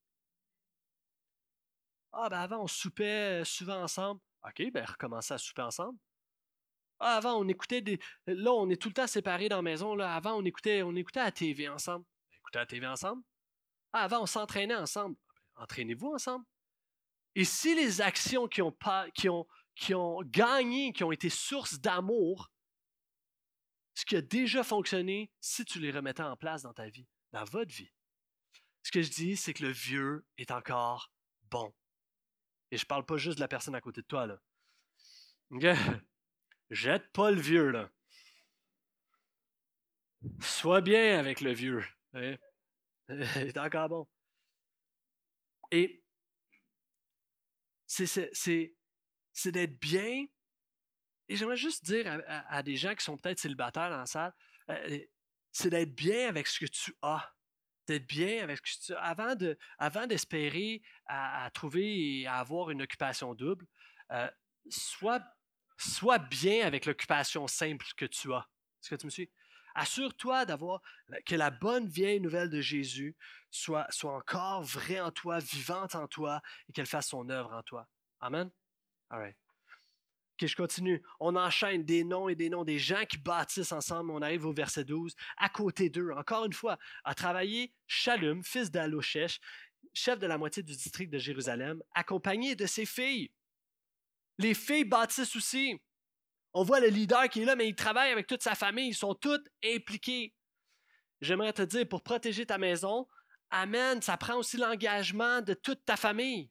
[2.13, 4.21] Ah, ben avant, on soupait euh, souvent ensemble.
[4.45, 5.97] OK, ben recommencer à souper ensemble.
[6.99, 8.01] Ah, avant, on écoutait des.
[8.27, 9.95] Là, on est tout le temps séparés dans la maison.
[9.95, 10.17] Là.
[10.17, 12.05] Avant, on écoutait, on écoutait à la TV ensemble.
[12.33, 13.23] Écoutait à la TV ensemble.
[13.97, 15.17] Ah, avant, on s'entraînait ensemble.
[15.55, 16.45] Entraînez-vous ensemble.
[17.37, 22.51] Et si les actions qui ont, gagné, qui ont été source d'amour,
[23.95, 27.45] ce qui a déjà fonctionné, si tu les remettais en place dans ta vie, dans
[27.45, 27.93] votre vie,
[28.83, 31.13] ce que je dis, c'est que le vieux est encore
[31.51, 31.73] bon.
[32.73, 34.41] Et je parle pas juste de la personne à côté de toi, là.
[36.71, 37.89] Jette pas le vieux, là.
[40.41, 41.85] Sois bien avec le vieux.
[42.15, 42.39] Il
[43.09, 44.09] est encore bon.
[45.71, 46.03] Et
[47.87, 48.73] c'est
[49.47, 50.27] d'être bien.
[51.29, 54.35] Et j'aimerais juste dire à, des gens qui sont peut-être célibataires dans la salle,
[54.71, 54.99] euh,
[55.53, 57.33] c'est d'être bien avec ce que tu as.
[57.87, 59.01] D'être bien avec ce que tu as.
[59.01, 63.67] Avant, de, avant d'espérer à, trouver et à avoir une occupation double,
[64.13, 64.31] euh,
[64.69, 65.23] sois,
[65.79, 68.47] sois bien avec l'occupation simple que tu as.
[68.83, 69.31] Est-ce que tu me suis?
[69.75, 70.81] Assure-toi d'avoir
[71.27, 73.17] que la bonne vieille nouvelle de Jésus
[73.51, 77.63] soit, soit encore vraie en toi, vivante en toi et qu'elle fasse son œuvre en
[77.63, 77.89] toi.
[78.21, 78.51] Amen?
[79.11, 79.37] All right.
[80.41, 81.03] Je continue.
[81.21, 84.11] On enchaîne des noms et des noms des gens qui bâtissent ensemble.
[84.11, 85.15] On arrive au verset 12.
[85.37, 89.41] À côté d'eux, encore une fois, a travaillé Shalom, fils d'Aloshech,
[89.93, 93.31] chef de la moitié du district de Jérusalem, accompagné de ses filles.
[94.39, 95.81] Les filles bâtissent aussi.
[96.55, 98.89] On voit le leader qui est là, mais il travaille avec toute sa famille.
[98.89, 100.35] Ils sont toutes impliqués.
[101.21, 103.07] J'aimerais te dire, pour protéger ta maison,
[103.57, 106.51] Amen, ça prend aussi l'engagement de toute ta famille.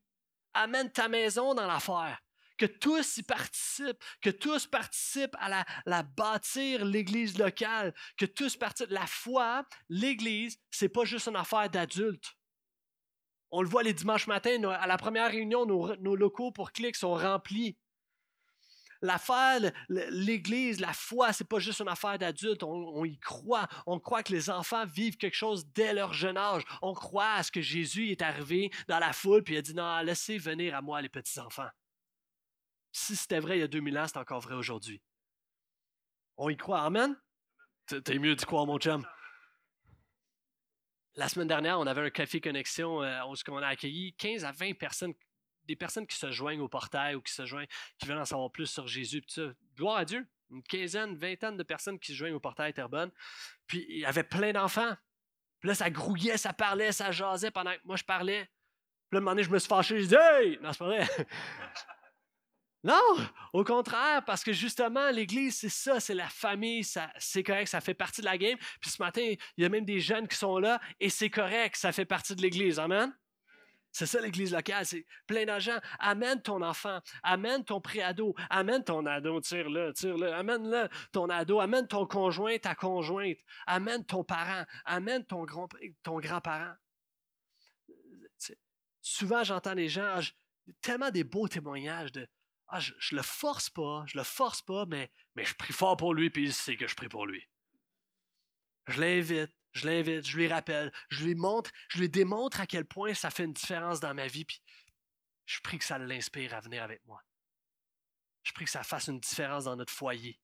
[0.54, 2.18] Amène ta maison dans l'affaire.
[2.58, 8.56] Que tous y participent, que tous participent à la, la bâtir l'Église locale, que tous
[8.56, 8.92] participent.
[8.92, 12.32] La foi, l'Église, c'est pas juste une affaire d'adultes.
[13.52, 16.96] On le voit les dimanches matins, à la première réunion, nos, nos locaux pour clics
[16.96, 17.76] sont remplis.
[19.04, 22.63] L'affaire, l'Église, la foi, c'est pas juste une affaire d'adultes.
[22.63, 23.68] On, y croit.
[23.86, 26.63] On croit que les enfants vivent quelque chose dès leur jeune âge.
[26.82, 30.00] On croit à ce que Jésus est arrivé dans la foule puis a dit non,
[30.00, 31.68] laissez venir à moi les petits enfants.
[32.94, 35.02] Si c'était vrai il y a 2000 ans, c'est encore vrai aujourd'hui.
[36.38, 36.84] On y croit.
[36.84, 37.13] Amen?
[37.88, 39.06] T'es mieux d'y croire, mon chum.
[41.16, 44.54] La semaine dernière, on avait un café connexion euh, où on a accueilli 15 à
[44.54, 45.13] 20 personnes
[45.65, 48.52] des personnes qui se joignent au portail ou qui se joignent, qui veulent en savoir
[48.52, 49.23] plus sur Jésus.
[49.76, 50.26] Gloire à Dieu.
[50.52, 53.12] Une quinzaine, vingtaine de personnes qui se joignent au portail Terrebonne.
[53.65, 54.95] Puis il y avait plein d'enfants.
[55.60, 58.43] Puis là, ça grouillait, ça parlait, ça jasait pendant que moi je parlais.
[59.10, 60.02] Puis là, un moment donné, je me suis fâché.
[60.02, 60.60] Je dis!
[60.62, 61.08] Non, c'est pas vrai.
[62.84, 63.02] non,
[63.54, 66.84] au contraire, parce que justement, l'Église, c'est ça, c'est la famille,
[67.17, 68.58] c'est correct, ça fait partie de la game.
[68.82, 69.21] Puis ce matin,
[69.56, 72.36] il y a même des jeunes qui sont là et c'est correct, ça fait partie
[72.36, 72.78] de l'Église.
[72.78, 73.13] Amen?
[73.93, 75.79] C'est ça l'église locale, c'est plein d'argent.
[75.99, 81.88] Amène ton enfant, amène ton préado, amène ton ado, tire-le, tire-le, amène-le ton ado, amène
[81.88, 85.69] ton conjoint, ta conjointe, amène ton parent, amène ton, grand,
[86.01, 86.73] ton grand-parent.
[89.01, 90.21] Souvent, j'entends des gens, ah,
[90.82, 92.27] tellement des beaux témoignages de
[92.69, 95.97] ah, je, je le force pas, je le force pas, mais, mais je prie fort
[95.97, 97.47] pour lui, puis il sait que je prie pour lui.
[98.88, 102.86] Je l'invite, je l'invite, je lui rappelle, je lui montre, je lui démontre à quel
[102.86, 104.62] point ça fait une différence dans ma vie, puis
[105.46, 107.22] je prie que ça l'inspire à venir avec moi.
[108.44, 110.40] Je prie que ça fasse une différence dans notre foyer.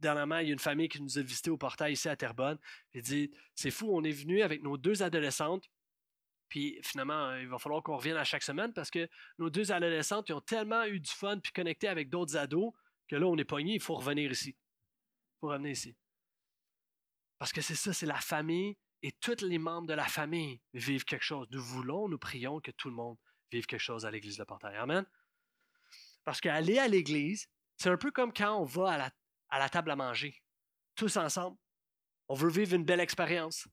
[0.00, 2.58] Dernièrement, il y a une famille qui nous a visité au portail ici à Terrebonne.
[2.92, 5.70] Il dit C'est fou, on est venu avec nos deux adolescentes.
[6.48, 10.30] Puis finalement, il va falloir qu'on revienne à chaque semaine parce que nos deux adolescentes
[10.32, 12.72] ont tellement eu du fun puis connecté avec d'autres ados
[13.08, 14.50] que là, on est pogné, il faut revenir ici.
[14.50, 15.94] Il faut revenir ici.
[17.42, 21.04] Parce que c'est ça, c'est la famille et tous les membres de la famille vivent
[21.04, 21.48] quelque chose.
[21.50, 23.18] Nous voulons, nous prions que tout le monde
[23.50, 24.76] vive quelque chose à l'Église de Portail.
[24.76, 25.04] Amen.
[26.22, 29.10] Parce qu'aller à l'Église, c'est un peu comme quand on va à la,
[29.48, 30.40] à la table à manger,
[30.94, 31.58] tous ensemble.
[32.28, 33.66] On veut vivre une belle expérience.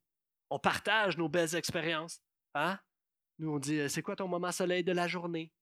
[0.50, 2.24] On partage nos belles expériences.
[2.56, 2.80] Hein?
[3.38, 5.54] Nous, on dit, c'est quoi ton moment soleil de la journée?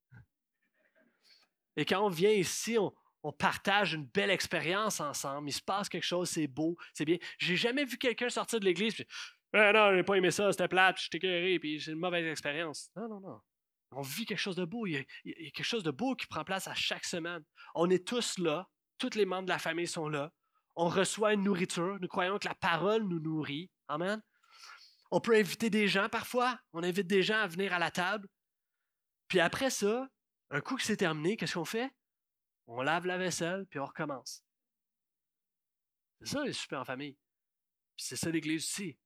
[1.76, 2.94] Et quand on vient ici, on,
[3.28, 5.50] on partage une belle expérience ensemble.
[5.50, 7.18] Il se passe quelque chose, c'est beau, c'est bien.
[7.40, 9.06] J'ai jamais vu quelqu'un sortir de l'église puis
[9.54, 12.90] ah non, j'ai pas aimé ça, c'était plate, je t'ai puis c'est une mauvaise expérience.
[12.96, 13.42] Non, non, non.
[13.92, 14.88] On vit quelque chose de beau.
[14.88, 17.44] Il y, a, quelque chose de beau qui prend place à chaque semaine.
[17.76, 18.68] On est tous là.
[18.98, 20.32] Tous les membres de la famille sont là.
[20.76, 21.98] On reçoit une nourriture.
[22.02, 23.70] Nous croyons que la parole nous nourrit.
[23.90, 24.22] Amen.
[25.12, 26.60] On peut inviter des gens parfois.
[26.74, 28.28] On invite des gens à venir à la table.
[29.28, 30.08] Puis après ça,
[30.50, 31.90] un coup que c'est terminé, qu'est-ce qu'on fait?
[32.68, 34.44] On lave la vaisselle, puis on recommence.
[36.20, 37.18] C'est ça les super en famille.
[37.96, 38.98] c'est ça l'Église aussi.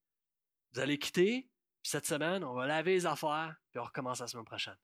[0.73, 1.49] Vous allez quitter,
[1.81, 4.77] puis cette semaine, on va laver les affaires, puis on recommence la semaine prochaine.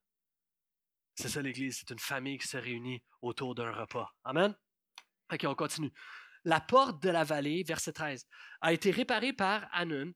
[1.16, 4.14] C'est ça l'Église, c'est une famille qui se réunit autour d'un repas.
[4.24, 4.56] Amen?
[5.32, 5.92] Ok, on continue.
[6.44, 8.26] La porte de la vallée, verset 13,
[8.62, 10.14] a été réparée par Hanun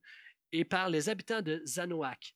[0.52, 2.36] et par les habitants de Zanoak.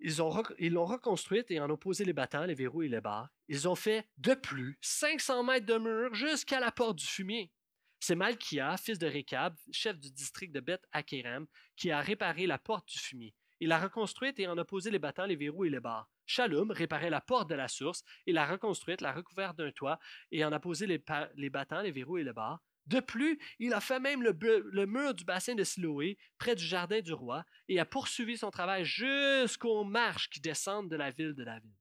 [0.00, 3.30] Ils l'ont reconstruite et en ont posé les battants, les verrous et les barres.
[3.48, 7.52] Ils ont fait de plus 500 mètres de mur jusqu'à la porte du fumier.
[8.00, 12.58] C'est Malkia, fils de Récab, chef du district de Beth Akéram, qui a réparé la
[12.58, 13.34] porte du fumier.
[13.60, 16.10] Il l'a reconstruite et en a posé les battants, les verrous et les barres.
[16.26, 19.98] Shalom réparait la porte de la source, il l'a reconstruite, l'a recouverte d'un toit
[20.30, 21.02] et en a posé les,
[21.36, 22.62] les battants, les verrous et les barres.
[22.86, 27.00] De plus, il a fait même le, mur du bassin de Siloé, près du jardin
[27.00, 31.44] du roi, et a poursuivi son travail jusqu'aux marches qui descendent de la ville de
[31.44, 31.72] David.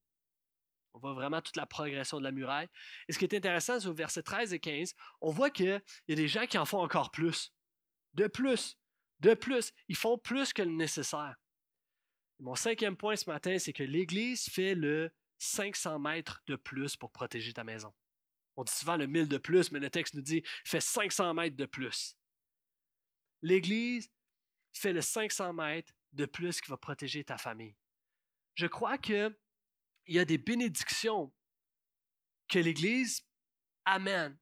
[0.93, 2.69] On voit vraiment toute la progression de la muraille.
[3.07, 6.13] Et ce qui est intéressant, c'est au verset 13 et 15, on voit qu'il y
[6.13, 7.51] a des gens qui en font encore plus.
[8.13, 8.77] De plus,
[9.19, 9.73] de plus.
[9.87, 11.35] Ils font plus que le nécessaire.
[12.39, 17.11] Mon cinquième point ce matin, c'est que l'Église fait le 500 mètres de plus pour
[17.11, 17.93] protéger ta maison.
[18.55, 21.55] On dit souvent le 1000 de plus, mais le texte nous dit fait 500 mètres
[21.55, 22.17] de plus.
[23.41, 24.11] L'Église
[24.73, 27.75] fait le 500 mètres de plus qui va protéger ta famille.
[28.55, 29.35] Je crois qu'il
[30.07, 31.33] y a des bénédictions
[32.47, 33.25] que l'Église
[33.85, 34.37] amène,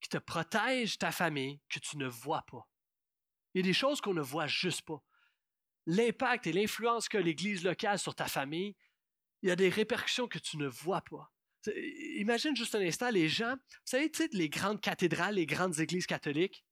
[0.00, 2.66] qui te protègent ta famille, que tu ne vois pas.
[3.52, 5.02] Il y a des choses qu'on ne voit juste pas.
[5.86, 8.76] L'impact et l'influence que l'Église locale sur ta famille,
[9.42, 11.30] il y a des répercussions que tu ne vois pas.
[12.16, 16.64] Imagine juste un instant les gens, vous savez, les grandes cathédrales, les grandes églises catholiques,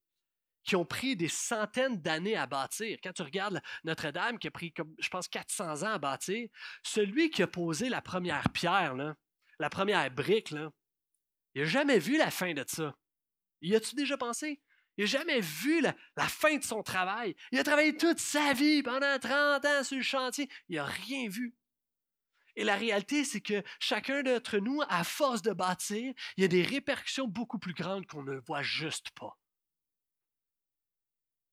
[0.63, 2.97] qui ont pris des centaines d'années à bâtir.
[3.03, 6.49] Quand tu regardes Notre-Dame, qui a pris, je pense, 400 ans à bâtir,
[6.83, 8.95] celui qui a posé la première pierre,
[9.59, 10.71] la première brique, là,
[11.55, 12.95] il n'a jamais vu la fin de ça.
[13.61, 14.61] Y a-tu déjà pensé?
[14.97, 17.35] Il n'a jamais vu la, la, fin de son travail.
[17.51, 20.49] Il a travaillé toute sa vie pendant 30 ans sur le chantier.
[20.67, 21.55] Il n'a rien vu.
[22.59, 26.49] Et la réalité, c'est que chacun d'entre nous, à force de bâtir, il y a
[26.49, 29.39] des répercussions beaucoup plus grandes qu'on ne voit juste pas.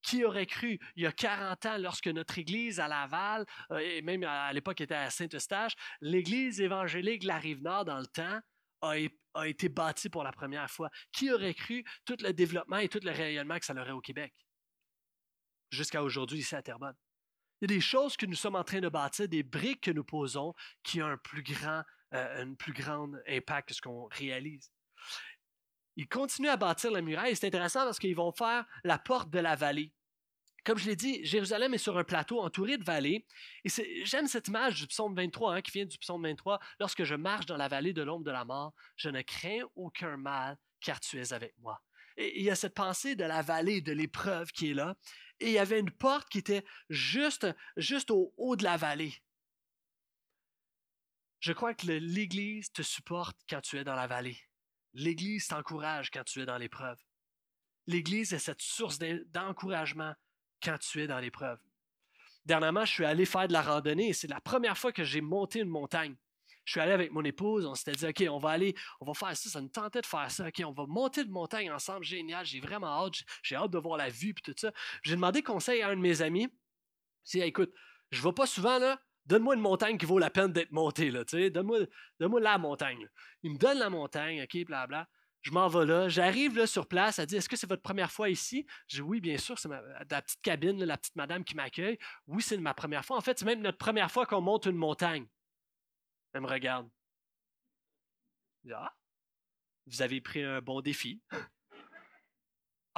[0.03, 4.03] Qui aurait cru, il y a 40 ans, lorsque notre église à Laval, euh, et
[4.03, 8.41] même à l'époque était à Saint-Eustache, l'église évangélique de la Rive-Nord dans le temps
[8.83, 8.95] a,
[9.35, 10.91] a, été bâtie pour la première fois.
[11.13, 14.35] Qui aurait cru tout le développement et tout le rayonnement que ça aurait au Québec?
[15.71, 16.97] Jusqu'à aujourd'hui, ici à Terrebonne.
[17.61, 19.91] Il y a des choses que nous sommes en train de bâtir, des briques que
[19.91, 21.83] nous posons qui ont un plus grand,
[22.15, 24.71] euh, plus grand impact que ce qu'on réalise.
[25.97, 29.39] Ils continuent à bâtir la muraille c'est intéressant parce qu'ils vont faire la porte de
[29.39, 29.93] la vallée.
[30.67, 33.25] Comme je l'ai dit, Jérusalem est sur un plateau entouré de vallées.
[33.65, 33.69] Et
[34.05, 36.59] j'aime cette image du psaume 23 hein, qui vient du psaume 23.
[36.81, 40.17] Lorsque je marche dans la vallée de l'ombre de la mort, je ne crains aucun
[40.17, 41.81] mal car tu es avec moi.
[42.19, 44.97] Il y a cette pensée de la vallée, de l'épreuve qui est là
[45.41, 47.47] et il y avait une porte qui était juste,
[47.77, 49.15] juste au haut de la vallée.
[51.41, 54.39] Je crois que l'Église te supporte quand tu es dans la vallée.
[54.95, 56.99] L'Église t'encourage quand tu es dans l'épreuve.
[57.87, 60.15] L'Église est cette source d'encouragement
[60.63, 61.61] quand tu es dans l'épreuve.
[62.45, 65.21] Dernièrement, je suis allé faire de la randonnée et c'est la première fois que j'ai
[65.21, 66.17] monté une montagne
[66.67, 69.15] je suis allé avec mon épouse, on s'était dit, OK, on va aller, on va
[69.15, 72.05] faire ça, ça nous tentait de faire ça, OK, on va monter de montagne ensemble,
[72.05, 74.73] génial, j'ai vraiment hâte, j'ai hâte de voir la vue, puis tout ça.
[75.03, 76.49] J'ai demandé conseil à un de mes amis,
[77.23, 77.73] si, écoute,
[78.11, 81.11] je ne vais pas souvent, là, donne-moi une montagne qui vaut la peine d'être montée,
[81.11, 81.79] là, donne-moi,
[82.19, 83.09] donne la montagne.
[83.43, 85.09] Il me donne la montagne, OK, blabla.
[85.43, 88.11] Je m'en vais là, j'arrive là sur place, elle dit Est-ce que c'est votre première
[88.11, 88.67] fois ici?
[88.89, 91.99] Je dis Oui, bien sûr, c'est la petite cabine, la petite madame qui m'accueille.
[92.27, 93.17] Oui, c'est ma première fois.
[93.17, 95.25] En fait, c'est même notre première fois qu'on monte une montagne.
[96.37, 96.87] Elle me regarde.
[98.71, 98.93] Ah,
[99.87, 101.23] vous avez pris un bon défi.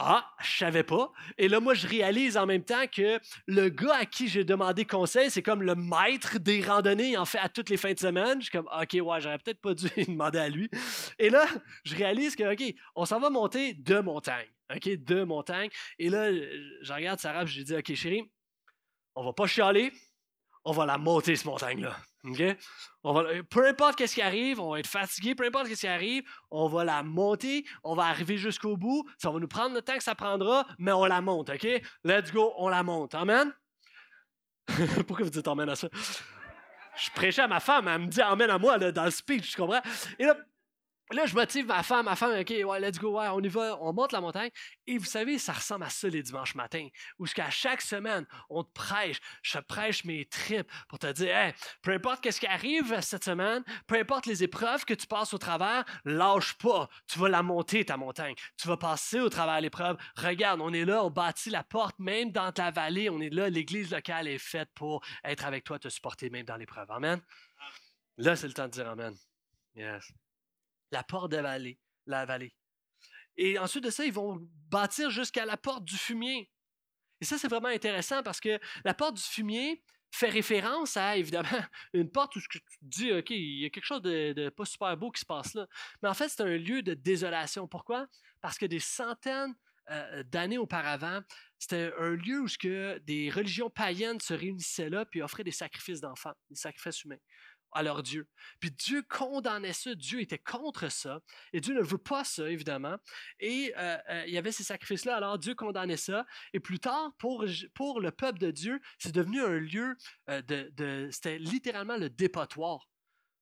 [0.01, 1.11] Ah, je savais pas.
[1.39, 3.19] Et là, moi, je réalise en même temps que
[3.49, 7.39] le gars à qui j'ai demandé conseil, c'est comme le maître des randonnées, en fait
[7.39, 8.39] à toutes les fins de semaine.
[8.39, 10.71] Je suis comme, OK, ouais, j'aurais peut-être pas dû demander à lui.
[11.19, 11.49] Et là,
[11.83, 14.47] je réalise que, OK, on s'en va monter deux montagnes.
[14.73, 15.71] OK, deux montagnes.
[15.99, 18.23] Et là, je regarde Sarah, je lui dis, OK, chérie,
[19.17, 19.93] on va pas chialer,
[20.69, 21.97] on va la monter, cette montagne-là.
[23.03, 25.87] On va, peu importe qu'est-ce qui arrive, on va être fatigué, peu importe qu'est-ce qui
[25.87, 29.09] arrive, on va la monter, on va arriver jusqu'au bout.
[29.17, 31.67] Ça va nous prendre le temps que ça prendra, mais on la monte, OK?
[32.05, 33.15] Let's go, on la monte.
[33.15, 33.51] Amen?
[35.07, 35.89] Pourquoi vous dites amen à ça?
[36.97, 39.57] Je prêchais à ma femme, elle me dit amen à moi dans le speech, tu
[39.57, 39.81] comprends?
[40.19, 40.37] Et là,
[41.11, 43.79] Là, je motive ma femme, ma femme, OK, ouais, let's go, ouais, on y va,
[43.81, 44.51] on monte la montagne.
[44.87, 46.87] Et vous savez, ça ressemble à ça les dimanches matins,
[47.19, 51.55] où qu'à chaque semaine, on te prêche, je prêche mes tripes pour te dire, hey,
[51.81, 55.39] peu importe qu'est-ce qui arrive cette semaine, peu importe les épreuves que tu passes au
[55.39, 58.35] travers, lâche pas, tu vas la monter, ta montagne.
[58.59, 59.97] Tu vas passer au travers l'épreuve.
[60.17, 63.49] Regarde, on est là, on bâtit la porte, même dans ta vallée, on est là,
[63.49, 66.91] l'église locale est faite pour être avec toi, te supporter même dans l'épreuve.
[66.91, 67.23] Amen?
[68.19, 69.15] Là, c'est le temps de dire Amen.
[69.75, 70.13] Yes
[70.91, 72.55] la porte de la vallée, la vallée.
[73.37, 76.51] Et ensuite de ça, ils vont bâtir jusqu'à la porte du fumier.
[77.21, 81.49] Et ça, c'est vraiment intéressant parce que la porte du fumier fait référence à, évidemment,
[81.93, 84.97] une porte où tu te dis, OK, il y a quelque chose de, pas super
[84.97, 85.67] beau qui se passe là.
[86.03, 87.69] Mais en fait, c'est un lieu de désolation.
[87.69, 88.07] Pourquoi?
[88.41, 89.55] Parce que des centaines
[89.91, 91.21] euh, d'années auparavant,
[91.59, 96.01] c'était un lieu où que des religions païennes se réunissaient là puis offraient des sacrifices
[96.01, 97.19] d'enfants, des sacrifices humains
[97.73, 98.27] à leur Dieu.
[98.61, 101.21] Puis Dieu condamnait ça, Dieu était contre ça,
[101.53, 102.97] et Dieu ne veut pas ça, évidemment.
[103.41, 106.27] Et euh, euh, il y avait ces sacrifices-là, alors Dieu condamnait ça.
[106.53, 109.97] Et plus tard, pour, le peuple de Dieu, c'est devenu un lieu
[110.31, 111.09] euh, de...
[111.11, 112.89] c'était littéralement le dépotoir.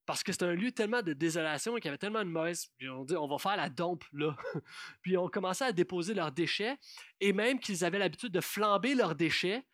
[0.07, 2.69] Parce que c'était un lieu tellement de désolation et qu'il y avait tellement de mauvaise.
[2.79, 4.37] Puis on dit, on va faire la dompe, là.
[5.03, 6.77] puis on commençait à déposer leurs déchets,
[7.21, 9.67] et même qu'ils avaient l'habitude de flamber leurs déchets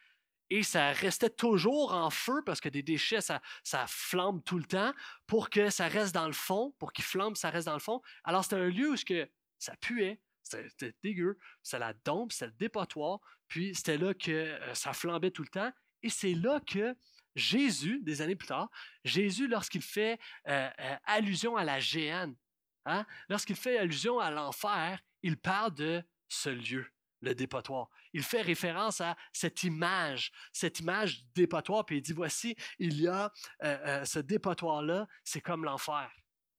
[0.53, 4.65] et ça restait toujours en feu parce que des déchets, ça, ça flambe tout le
[4.65, 4.93] temps
[5.27, 8.03] pour que ça reste dans le fond, pour qu'il flambe, ça reste dans le fond.
[8.23, 9.27] Alors, c'était un lieu où que
[9.59, 14.75] ça puait, c'était dégueu, c'était la dompe, c'était le dépotoir, puis c'était là que euh,
[14.75, 15.73] ça flambait tout le temps.
[16.03, 16.95] Et c'est là que
[17.35, 18.69] Jésus, des années plus tard,
[19.05, 22.37] Jésus, lorsqu'il fait euh, euh, allusion à la géhenne,
[22.85, 26.87] hein, lorsqu'il fait allusion à l'enfer, il parle de ce lieu
[27.23, 27.89] le dépotoir.
[28.13, 33.01] Il fait référence à cette image, cette image du dépotoir, puis il dit, voici, il
[33.01, 36.11] y a euh, euh, ce dépotoir-là, c'est comme l'enfer.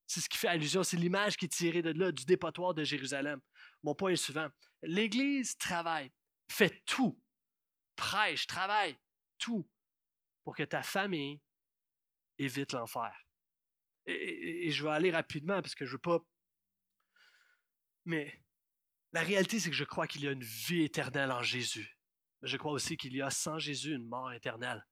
[0.08, 2.84] C'est ce qui fait allusion, c'est l'image qui est tirée de là, du dépotoir de
[2.84, 3.40] Jérusalem.
[3.84, 4.50] Mon point est suivant.
[4.82, 6.12] L'Église travaille,
[6.50, 7.22] fait tout,
[7.96, 8.98] prêche, travaille,
[9.38, 9.70] tout,
[10.44, 11.42] pour que ta famille
[12.38, 13.14] évite l'enfer.
[14.06, 16.20] Et, et, je vais aller rapidement parce que je ne veux pas...
[18.06, 18.43] Mais
[19.14, 22.00] la réalité, c'est que je crois qu'il y a une vie éternelle en Jésus.
[22.42, 24.86] Mais je crois aussi qu'il y a sans Jésus une mort éternelle.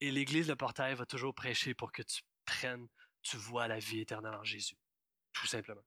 [0.00, 2.88] Et l'Église de Portail va toujours prêcher pour que tu prennes,
[3.22, 4.76] tu vois la vie éternelle en Jésus.
[5.32, 5.84] Tout simplement.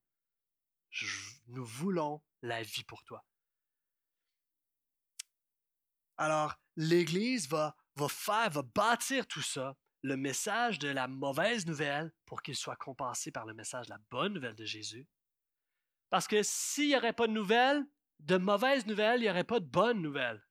[1.48, 3.26] nous voulons la vie pour toi.
[6.18, 12.14] Alors, l'Église va, va faire, va bâtir tout ça, le message de la mauvaise nouvelle
[12.28, 15.08] pour qu'il soit compensé par le message de la bonne nouvelle de Jésus.
[16.14, 17.84] Parce que s'il n'y aurait pas de nouvelles,
[18.20, 20.46] de mauvaises nouvelles, il n'y aurait pas de bonnes nouvelles.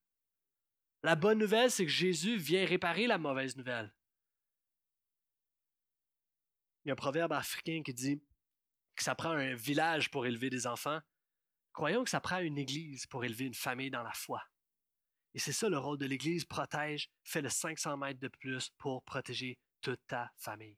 [1.05, 3.95] La bonne nouvelle, c'est que Jésus vient réparer la mauvaise nouvelle.
[6.85, 8.21] Il y a un proverbe africain qui dit
[8.97, 10.99] que ça prend un village pour élever des enfants.
[11.73, 14.43] Croyons que ça prend une église pour élever une famille dans la foi.
[15.33, 19.05] Et c'est ça le rôle de l'église, protège, fait le 500 mètres de plus pour
[19.05, 20.77] protéger toute ta famille.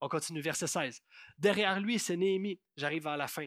[0.00, 1.00] On continue, verset 16.
[1.38, 2.60] Derrière lui, c'est Néhémie.
[2.76, 3.46] J'arrive à la fin.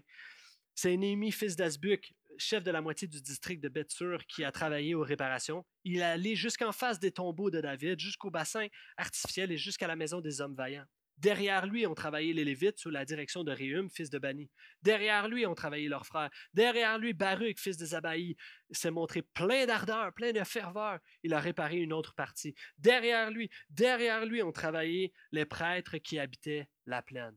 [0.81, 4.95] C'est Néhémie, fils d'Asbuc, chef de la moitié du district de Bethsur, qui a travaillé
[4.95, 5.65] aux réparations.
[5.83, 8.65] Il est allé jusqu'en face des tombeaux de David, jusqu'au bassin
[8.95, 10.85] artificiel et jusqu'à la maison des hommes vaillants.
[11.17, 14.49] Derrière lui ont travaillé les Lévites sous la direction de Réhum, fils de Bani.
[14.81, 16.29] Derrière lui ont travaillé leurs frères.
[16.53, 18.37] Derrière lui, Baruch, fils de Zabaï,
[18.71, 20.99] s'est montré plein d'ardeur, plein de ferveur.
[21.23, 22.55] Il a réparé une autre partie.
[22.77, 27.35] Derrière lui, derrière lui ont travaillé les prêtres qui habitaient la plaine.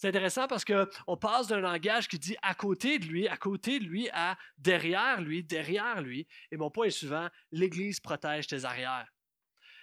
[0.00, 3.78] C'est intéressant parce qu'on passe d'un langage qui dit à côté de lui, à côté
[3.78, 6.26] de lui, à derrière lui, derrière lui.
[6.50, 9.06] Et mon point est souvent l'Église protège tes arrières.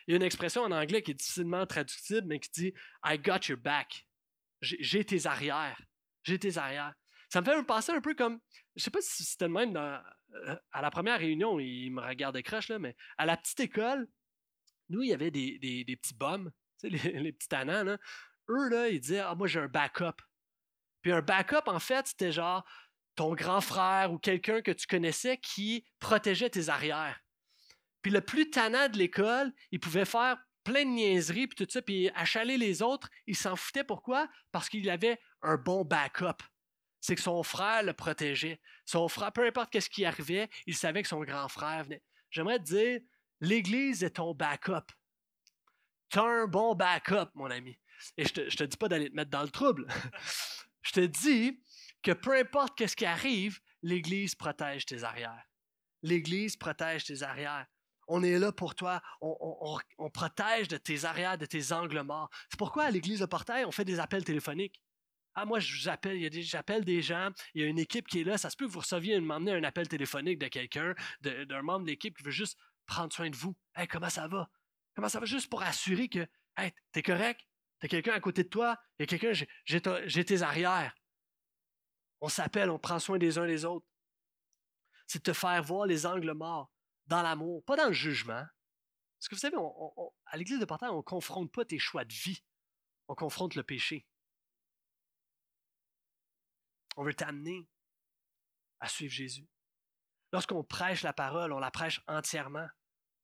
[0.08, 2.74] Il y a une expression en anglais qui est difficilement traductible, mais qui dit
[3.06, 4.08] I got your back.
[4.62, 5.80] J'ai tes arrières.
[6.24, 6.96] J'ai tes arrières.
[7.30, 8.40] Ça me fait me passer un peu comme,
[8.76, 10.02] je sais pas si c'était le même dans,
[10.48, 14.08] euh, à la première réunion, il me regardait croche, là, mais à la petite école,
[14.90, 15.60] nous, il y avait des,
[16.02, 16.52] petits bums,
[16.82, 18.00] les, les petits tannants, là
[18.50, 20.22] eux, là, ils disaient Ah, moi, j'ai un backup.
[21.02, 22.66] Puis un backup, en fait, c'était genre
[23.16, 27.20] ton grand frère ou quelqu'un que tu connaissais qui protégeait tes arrières.
[28.02, 31.82] Puis le plus tannant de l'école, il pouvait faire plein de niaiseries, puis tout ça,
[31.82, 33.10] puis achaler les autres.
[33.26, 33.84] Il s'en foutait.
[33.84, 34.30] Pourquoi?
[34.52, 36.44] Parce qu'il avait un bon backup.
[37.00, 38.60] C'est que son frère le protégeait.
[38.86, 42.04] Son frère, peu importe ce qui arrivait, il savait que son grand frère venait.
[42.30, 43.00] J'aimerais te dire,
[43.40, 44.92] l'Église est ton backup.
[46.10, 47.80] Tu as un bon backup, mon ami.
[48.18, 49.88] Et je te, te dis pas d'aller te mettre dans le trouble.
[50.82, 51.60] je te dis
[52.04, 55.46] que peu importe ce qui arrive, l'Église protège tes arrières.
[56.04, 57.66] L'Église protège tes arrières.
[58.08, 59.02] On est là pour toi.
[59.22, 62.30] On, protège de tes arrières, de tes angles morts.
[62.50, 64.82] C'est pourquoi à l'Église de Portail, on fait des appels téléphoniques.
[65.36, 66.20] Ah, moi, j'appelle,
[66.84, 68.38] des gens, il y a une équipe qui est là.
[68.38, 71.92] Ça se peut que vous receviez m'emmener un appel téléphonique de quelqu'un, d'un membre de
[71.92, 73.56] l'équipe qui veut juste prendre soin de vous.
[73.76, 74.50] Hey, comment ça va?
[74.96, 75.26] Comment ça va?
[75.26, 76.26] Juste pour assurer que,
[76.58, 77.47] hey, t'es correct?
[77.80, 78.78] T'as quelqu'un à côté de toi?
[78.98, 79.34] Il y a quelqu'un,
[79.66, 80.96] j'ai tes arrières.
[82.22, 83.86] On s'appelle, on prend soin des uns des autres.
[85.06, 86.72] C'est de te faire voir les angles morts
[87.06, 88.44] dans l'amour, pas dans le jugement.
[89.20, 89.58] Parce que vous savez,
[90.26, 92.44] à l'Église de Portail, on ne confronte pas tes choix de vie,
[93.08, 94.06] on confronte le péché.
[96.98, 97.68] On veut t'amener
[98.80, 99.48] à suivre Jésus.
[100.34, 102.68] Lorsqu'on prêche la parole, on la prêche entièrement.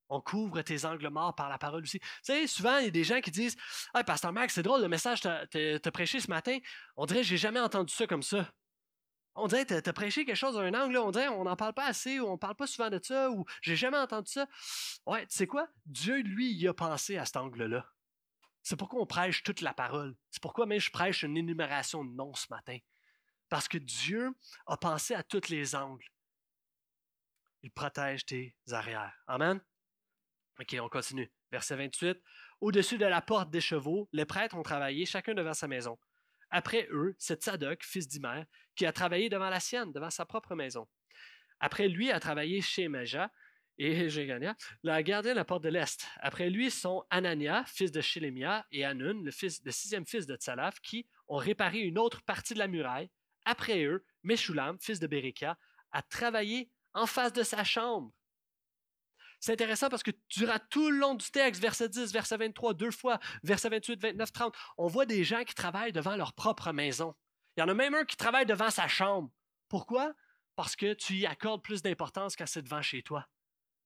[0.10, 2.00] On couvre tes angles morts par la parole aussi.
[2.00, 3.56] Vous savez, souvent, il y a des gens qui disent
[3.94, 6.58] Ah, Pasteur Max, c'est drôle, le message que tu prêché ce matin,
[6.96, 8.52] on dirait que j'ai jamais entendu ça comme ça.
[9.36, 11.56] On dirait que tu as prêché quelque chose dans un angle, on dirait on n'en
[11.56, 14.48] parle pas assez, ou on parle pas souvent de ça, ou j'ai jamais entendu ça.
[15.08, 15.68] Ouais, tu sais quoi?
[15.86, 17.88] Dieu, lui, il a pensé à cet angle-là.
[18.62, 20.16] C'est pourquoi on prêche toute la parole.
[20.30, 22.78] C'est pourquoi même je prêche une énumération de noms ce matin.
[23.50, 24.32] Parce que Dieu
[24.68, 26.06] a pensé à tous les angles.
[27.62, 29.14] Il protège tes arrières.
[29.28, 29.60] Amen?
[30.60, 31.32] OK, on continue.
[31.52, 32.18] Verset 28.
[32.62, 35.98] Au-dessus de la porte des chevaux, les prêtres ont travaillé, chacun devant sa maison.
[36.50, 38.44] Après eux, c'est Tsadok, fils d'Imer,
[38.76, 40.88] qui a travaillé devant la sienne, devant sa propre maison.
[41.60, 42.88] Après lui a travaillé chez
[43.78, 46.06] et Jégania, la gardien de la porte de l'Est.
[46.20, 50.80] Après lui sont Anania, fils de Shilemia, et Anun, le, fils, sixième fils de Tsalaf,
[50.82, 53.10] qui ont réparé une autre partie de la muraille.
[53.46, 55.58] Après eux, Meshulam, fils de Bereka,
[55.92, 58.14] a travaillé en face de sa chambre.
[59.44, 62.92] C'est intéressant parce que durant tout le long du texte, verset 10, verset 23, deux
[62.92, 67.14] fois, verset 28, 29, 30, on voit des gens qui travaillent devant leur propre maison.
[67.58, 69.30] Il y en a même un qui travaille devant sa chambre.
[69.68, 70.14] Pourquoi?
[70.56, 73.28] Parce que tu y accordes plus d'importance quand c'est devant chez toi.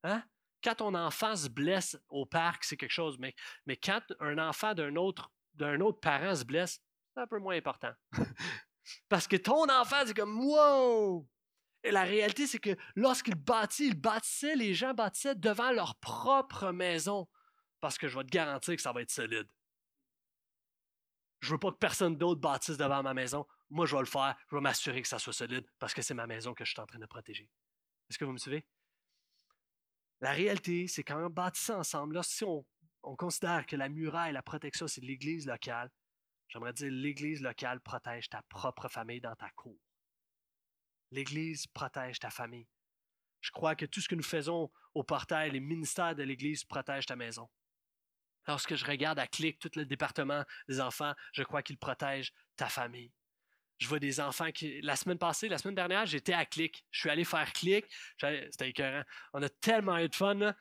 [0.04, 0.24] Hein?
[0.64, 3.34] Quand ton enfant se blesse au parc, c'est quelque chose, mais,
[3.66, 6.80] mais quand un enfant d'un autre, d'un autre parent se blesse,
[7.16, 7.94] c'est un peu moins important.
[9.10, 11.28] Parce que ton enfant, c'est comme Wow!
[11.84, 16.72] Et la réalité, c'est que lorsqu'il bâtit, il bâtissait, les gens bâtissaient devant leur propre
[16.72, 17.28] maison.
[17.80, 19.48] Parce que je vais te garantir que ça va être solide.
[21.42, 23.46] Je veux pas que personne d'autre bâtisse devant ma maison.
[23.70, 24.36] Moi, je vais le faire.
[24.50, 26.82] Je vais m'assurer que ça soit solide parce que c'est ma maison que je suis
[26.82, 27.50] en train de protéger.
[28.10, 28.66] Est-ce que vous me suivez?
[30.20, 32.66] La réalité, c'est qu'en bâtissant ensemble, là, si on,
[33.04, 35.92] on considère que la muraille, la protection, c'est l'Église locale,
[36.48, 39.78] j'aimerais dire l'Église locale protège ta propre famille dans ta cour.
[41.12, 42.68] L'Église protège ta famille.
[43.42, 47.06] Je crois que tout ce que nous faisons au portail, les ministères de l'Église protègent
[47.06, 47.50] ta maison.
[48.48, 52.68] Lorsque je regarde à Clic, tout le département des enfants, je crois qu'il protège ta
[52.68, 53.12] famille.
[53.78, 54.82] Je vois des enfants qui.
[54.82, 56.84] La semaine passée, la semaine dernière, j'étais à Clic.
[56.90, 57.86] Je suis allé faire Clic.
[58.20, 59.04] C'était écœurant.
[59.34, 60.56] On a tellement eu de fun.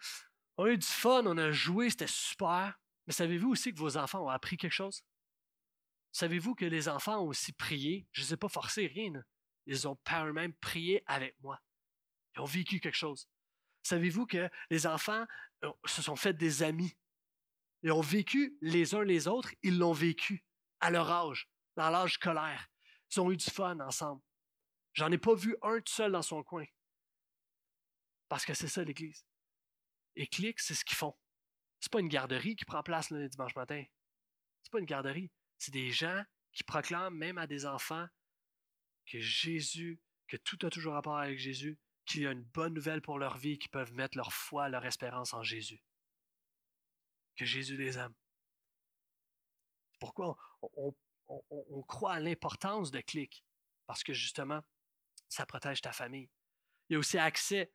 [0.58, 2.78] On a eu du fun, on a joué, c'était super.
[3.06, 5.02] Mais savez-vous aussi que vos enfants ont appris quelque chose?
[6.12, 8.06] Savez-vous que les enfants ont aussi prié?
[8.12, 9.22] Je ne les ai pas forcés, rien.
[9.66, 11.60] Ils ont par eux-mêmes prié avec moi.
[12.34, 13.28] Ils ont vécu quelque chose.
[13.82, 15.26] Savez-vous que les enfants
[15.64, 16.96] euh, se sont fait des amis?
[17.82, 20.44] Ils ont vécu les uns les autres, ils l'ont vécu
[20.80, 22.68] à leur âge, dans l'âge scolaire.
[23.10, 24.22] Ils ont eu du fun ensemble.
[24.94, 26.64] J'en ai pas vu un tout seul dans son coin.
[28.28, 29.24] Parce que c'est ça l'Église.
[30.16, 31.14] Et clic, c'est ce qu'ils font.
[31.78, 33.84] C'est pas une garderie qui prend place le dimanche matin.
[34.62, 35.30] C'est pas une garderie.
[35.58, 38.08] C'est des gens qui proclament même à des enfants
[39.06, 43.02] que Jésus, que tout a toujours rapport avec Jésus, qu'il y a une bonne nouvelle
[43.02, 45.82] pour leur vie, qu'ils peuvent mettre leur foi, leur espérance en Jésus.
[47.36, 48.14] Que Jésus les aime.
[49.98, 50.94] Pourquoi on,
[51.82, 53.44] croit à l'importance de clic?
[53.86, 54.62] Parce que justement,
[55.28, 56.28] ça protège ta famille.
[56.88, 57.72] Il y a aussi accès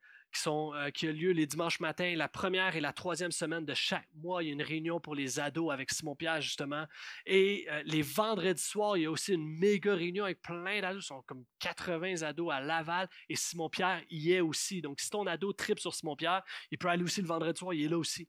[0.48, 4.08] euh, qui a lieu les dimanches matins, la première et la troisième semaine de chaque
[4.16, 4.44] mois.
[4.44, 6.86] Il y a une réunion pour les ados avec Simon-Pierre, justement.
[7.26, 11.04] Et euh, les vendredis soirs, il y a aussi une méga réunion avec plein d'ados.
[11.04, 14.82] Ils sont comme 80 ados à Laval et Simon-Pierre y est aussi.
[14.82, 17.86] Donc, si ton ado tripe sur Simon-Pierre, il peut aller aussi le vendredi soir, il
[17.86, 18.28] est là aussi.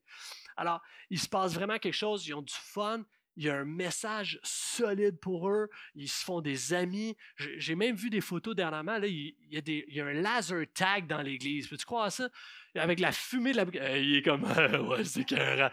[0.56, 0.80] Alors,
[1.10, 2.26] il se passe vraiment quelque chose.
[2.26, 3.04] Ils ont du fun.
[3.36, 5.68] Il y a un message solide pour eux.
[5.94, 7.16] Ils se font des amis.
[7.36, 8.98] J'ai même vu des photos dernièrement.
[9.02, 11.68] Il, y a un laser tag dans l'église.
[11.68, 12.28] Peux-tu croire ça?
[12.74, 13.96] Avec la fumée de la.
[13.96, 14.44] il est comme.
[14.88, 15.70] ouais, c'est carré.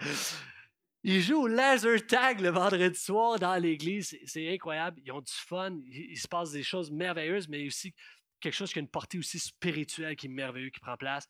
[1.03, 4.17] Ils jouent au laser tag le vendredi soir dans l'église.
[4.25, 5.01] C'est incroyable.
[5.05, 5.77] Ils ont du fun.
[5.91, 7.93] Il, se passe des choses merveilleuses, mais aussi
[8.39, 11.27] quelque chose qui a une portée aussi spirituelle qui est merveilleux, qui prend place.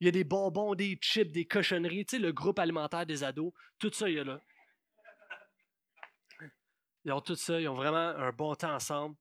[0.00, 2.06] Il y a des bonbons, des chips, des cochonneries.
[2.06, 3.52] Tu sais, le groupe alimentaire des ados.
[3.78, 4.40] Tout ça, il y a là.
[7.04, 7.60] Ils ont tout ça.
[7.60, 9.16] Ils ont vraiment un bon temps ensemble.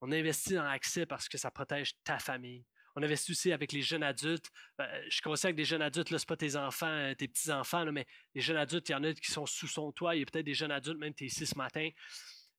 [0.00, 2.64] On investit dans l'accès parce que ça protège ta famille.
[2.96, 4.50] On investit aussi avec les jeunes adultes.
[4.76, 7.90] Ben, je conscient que des jeunes adultes, ce n'est pas tes enfants, euh, tes petits-enfants,
[7.92, 10.16] mais les jeunes adultes, il y en a qui sont sous son toit.
[10.16, 11.88] Il y a peut-être des jeunes adultes, même tu es ici ce matin.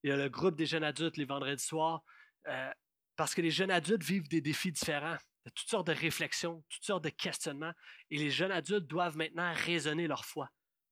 [0.03, 2.03] Il y a le groupe des jeunes adultes les vendredis soirs.
[2.47, 2.71] Euh,
[3.15, 5.17] parce que les jeunes adultes vivent des défis différents,
[5.53, 7.73] toutes sortes de réflexions, toutes sortes de questionnements.
[8.09, 10.49] Et les jeunes adultes doivent maintenant raisonner leur foi.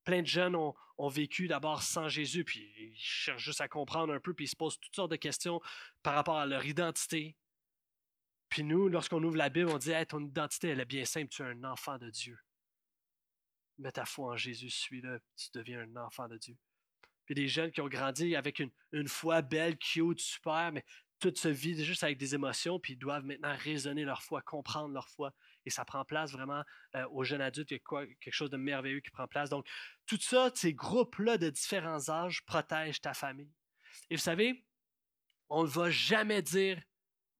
[0.09, 4.19] Plein de jeunes ont, vécu d'abord sans Jésus, puis ils cherchent juste à comprendre un
[4.19, 5.61] peu, puis ils se posent toutes sortes de questions
[6.01, 7.37] par rapport à leur identité,
[8.49, 11.43] puis nous, lorsqu'on ouvre la Bible, on dit ton identité, elle est bien simple, tu
[11.43, 12.39] es un enfant de Dieu.
[13.77, 16.57] Mets ta foi en Jésus, suis-le, tu deviens un enfant de Dieu.
[17.27, 20.83] Puis des jeunes qui ont grandi avec une, une foi belle, cute, super, mais
[21.19, 24.91] toute se vit juste avec des émotions, puis ils doivent maintenant raisonner leur foi, comprendre
[24.91, 25.35] leur foi.
[25.69, 26.63] Et ça prend place vraiment
[26.95, 29.51] euh, aux jeunes adultes, il y a quelque chose de merveilleux qui prend place.
[29.51, 29.67] Donc,
[30.07, 33.53] tout ça, ces groupes-là de différents âges protègent ta famille.
[34.09, 34.65] Et vous savez,
[35.47, 36.81] on ne va jamais dire,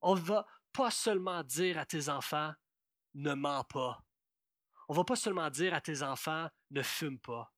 [0.00, 2.54] on va, pas seulement dire à tes enfants
[3.14, 4.00] ne mens pas.
[4.88, 7.52] On va pas seulement dire à tes enfants ne fume pas.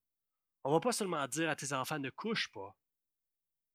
[0.64, 2.75] On va pas seulement dire à tes enfants ne couche pas.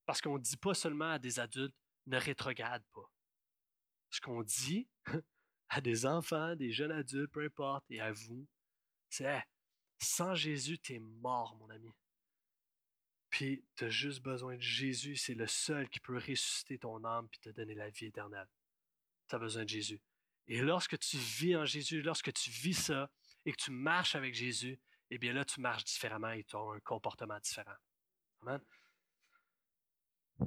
[0.08, 1.76] Parce qu'on ne dit pas seulement à des adultes
[2.08, 3.12] ne rétrograde pas.
[4.10, 4.90] Ce qu'on dit
[5.70, 8.48] à des enfants, des jeunes adultes, peu importe, et à vous,
[9.10, 9.44] c'est
[10.00, 11.92] sans Jésus, tu es mort, mon ami.
[13.30, 17.28] Puis tu as juste besoin de Jésus, c'est le seul qui peut ressusciter ton âme
[17.34, 18.48] et te donner la vie éternelle
[19.28, 20.02] tu as besoin de Jésus.
[20.48, 23.10] Et lorsque tu vis en Jésus, lorsque tu vis ça
[23.46, 26.60] et que tu marches avec Jésus, eh bien là, tu marches différemment et tu as
[26.60, 27.76] un comportement différent.
[28.42, 28.62] Amen.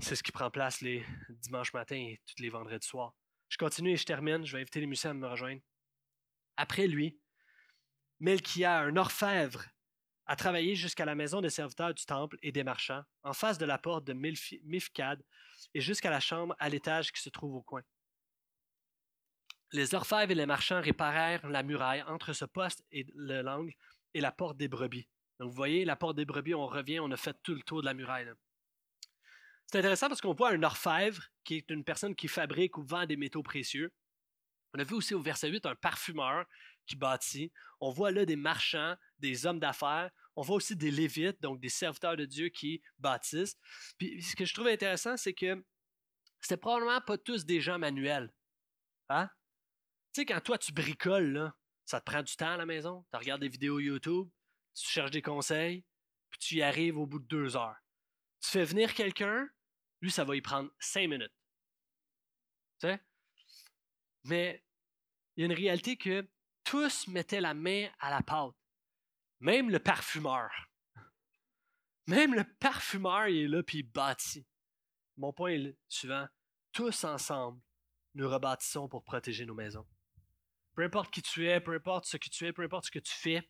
[0.00, 3.14] C'est ce qui prend place les dimanches matins et tous les vendredis soirs.
[3.50, 4.46] Je continue et je termine.
[4.46, 5.60] Je vais inviter les musiciens à me rejoindre.
[6.56, 7.20] Après lui,
[8.20, 9.64] Melchia, un orfèvre,
[10.26, 13.66] a travaillé jusqu'à la maison des serviteurs du temple et des marchands, en face de
[13.66, 15.20] la porte de Mifkad
[15.74, 17.82] et jusqu'à la chambre à l'étage qui se trouve au coin.
[19.72, 23.72] Les orfèvres et les marchands réparèrent la muraille entre ce poste et l'angle
[24.14, 25.08] et la porte des brebis.
[25.40, 27.80] Donc, vous voyez, la porte des brebis, on revient, on a fait tout le tour
[27.80, 28.30] de la muraille.
[29.70, 33.06] C'est intéressant parce qu'on voit un orfèvre, qui est une personne qui fabrique ou vend
[33.06, 33.92] des métaux précieux.
[34.74, 36.44] On a vu aussi au verset 8 un parfumeur
[36.86, 37.52] qui bâtit.
[37.78, 40.10] On voit là des marchands, des hommes d'affaires.
[40.34, 43.56] On voit aussi des lévites, donc des serviteurs de Dieu qui bâtissent.
[43.96, 45.64] Puis ce que je trouve intéressant, c'est que
[46.40, 48.34] c'était probablement pas tous des gens manuels.
[49.08, 49.30] Hein?
[50.12, 51.52] Tu sais, quand toi, tu bricoles,
[51.84, 53.06] ça te prend du temps à la maison.
[53.12, 54.28] Tu regardes des vidéos YouTube,
[54.74, 55.84] tu cherches des conseils,
[56.28, 57.76] puis tu y arrives au bout de deux heures.
[58.40, 59.48] Tu fais venir quelqu'un,
[60.00, 61.34] lui, ça va y prendre cinq minutes.
[62.80, 63.00] Tu sais?
[64.24, 64.64] Mais
[65.36, 66.28] il y a une réalité que
[66.64, 68.54] tous mettaient la main à la pâte.
[69.40, 70.50] Même le parfumeur.
[72.06, 74.46] Même le parfumeur, il est là, puis il bâtit.
[75.16, 76.26] Mon point est le suivant.
[76.72, 77.60] Tous ensemble,
[78.14, 79.86] nous rebâtissons pour protéger nos maisons.
[80.74, 82.98] Peu importe qui tu es, peu importe ce que tu es, peu importe ce que
[82.98, 83.48] tu fais,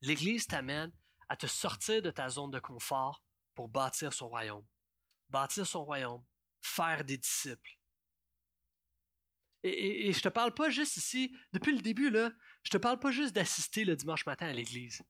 [0.00, 0.92] l'Église t'amène
[1.28, 3.22] à te sortir de ta zone de confort
[3.54, 4.66] pour bâtir son royaume.
[5.34, 6.24] Bâtir son royaume,
[6.60, 7.76] faire des disciples.
[9.64, 12.14] Et, je je te parle pas juste ici, depuis le début,
[12.62, 15.02] je te parle pas juste d'assister le dimanche matin à l'Église.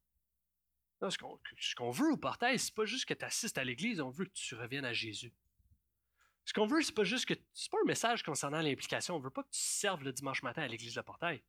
[1.10, 4.24] Ce qu'on veut au portail, c'est pas juste que tu assistes à l'Église, on veut
[4.24, 5.30] que tu reviennes à Jésus.
[6.46, 7.34] Ce qu'on veut, c'est pas juste que.
[7.52, 9.16] C'est pas un message concernant l'implication.
[9.16, 11.42] On veut pas que tu serves le dimanche matin à l'église de portail.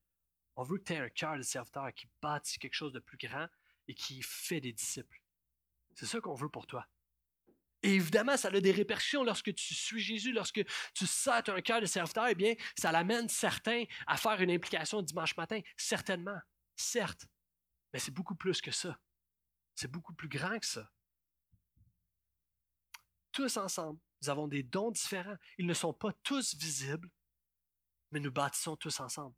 [0.57, 3.17] On veut que tu aies un cœur de serviteur qui bâtit quelque chose de plus
[3.17, 3.47] grand
[3.87, 5.21] et qui fait des disciples.
[5.93, 6.85] C'est ça qu'on veut pour toi.
[7.85, 10.65] Et évidemment, ça a des répercussions lorsque tu suis Jésus, lorsque
[10.95, 15.03] tu sens un cœur de serviteur, eh bien, ça l'amène certains à faire une implication
[15.03, 15.59] dimanche matin.
[15.77, 16.39] Certainement,
[16.75, 17.27] certes.
[17.93, 18.99] Mais c'est beaucoup plus que ça.
[19.75, 20.91] C'est beaucoup plus grand que ça.
[23.31, 25.37] Tous ensemble, nous avons des dons différents.
[25.59, 27.11] Ils ne sont pas tous visibles,
[28.09, 29.35] mais nous bâtissons tous ensemble.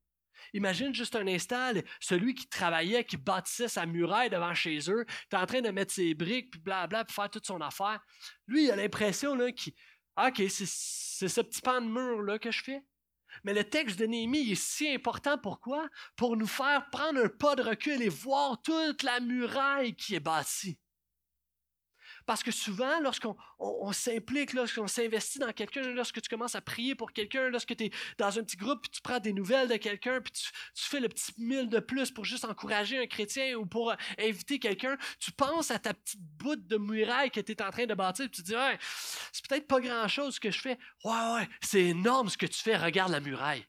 [0.54, 5.36] Imagine juste un instant, celui qui travaillait, qui bâtissait sa muraille devant chez eux, est
[5.36, 8.00] en train de mettre ses briques, puis blabla, pour faire toute son affaire.
[8.48, 9.74] Lui, il a l'impression qu'il.
[10.16, 12.84] Ah, OK, c'est ce petit pan de mur-là que je fais.
[13.44, 15.38] Mais le texte de Néhémie est si important.
[15.38, 15.88] Pourquoi?
[16.16, 20.20] Pour nous faire prendre un pas de recul et voir toute la muraille qui est
[20.20, 20.80] bâtie.
[22.28, 23.38] Parce que souvent, lorsqu'on
[23.94, 27.92] s'implique, lorsqu'on s'investit dans quelqu'un, lorsque tu commences à prier pour quelqu'un, lorsque tu es
[28.18, 31.08] dans un petit groupe, puis tu prends des nouvelles de quelqu'un, puis tu, fais le
[31.08, 35.32] petit mille de plus pour juste encourager un chrétien ou pour euh, inviter quelqu'un, tu
[35.32, 38.36] penses à ta petite bout de muraille que tu es en train de bâtir, puis
[38.36, 38.78] tu te dis, ouais,
[39.32, 40.78] c'est peut-être pas grand-chose ce que je fais.
[41.06, 43.66] Ouais, ouais, c'est énorme ce que tu fais, regarde la muraille.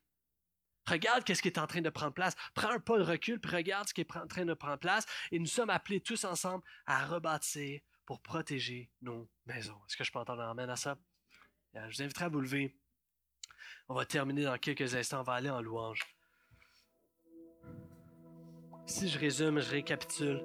[0.88, 2.34] Regarde qu'est-ce qui est en train de prendre place.
[2.54, 5.06] Prends un pas de recul, puis regarde ce qui est en train de prendre place.
[5.30, 9.76] Et nous sommes appelés tous ensemble à rebâtir pour protéger nos maisons.
[9.86, 10.96] Est-ce que je peux entendre un amène à ça?
[11.74, 12.74] Je vous inviterai à vous lever.
[13.86, 15.20] On va terminer dans quelques instants.
[15.20, 16.00] On va aller en louange.
[18.86, 20.42] Si je résume, je récapitule.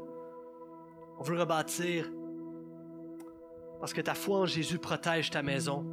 [1.20, 2.12] On veut rebâtir
[3.80, 5.86] parce que ta foi en Jésus protège ta maison.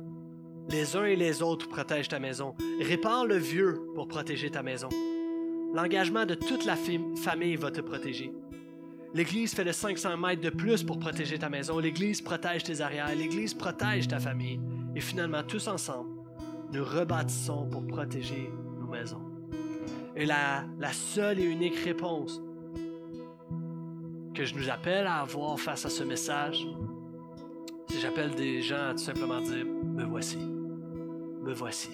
[0.71, 2.57] Les uns et les autres protègent ta maison.
[2.81, 4.89] Répare le vieux pour protéger ta maison.
[5.73, 8.33] L'engagement de toute la famille va te protéger.
[9.13, 11.79] L'Église fait le 500 mètres de plus pour protéger ta maison.
[11.79, 13.15] L'Église protège tes arrières.
[13.15, 14.61] L'Église protège ta famille.
[14.95, 16.11] Et finalement, tous ensemble,
[16.73, 19.23] nous rebâtissons pour protéger nos maisons.
[20.15, 22.41] Et la, seule et unique réponse
[24.35, 26.67] que je nous appelle à avoir face à ce message,
[27.89, 31.91] c'est j'appelle des gens à tout simplement dire, me voici, me voici,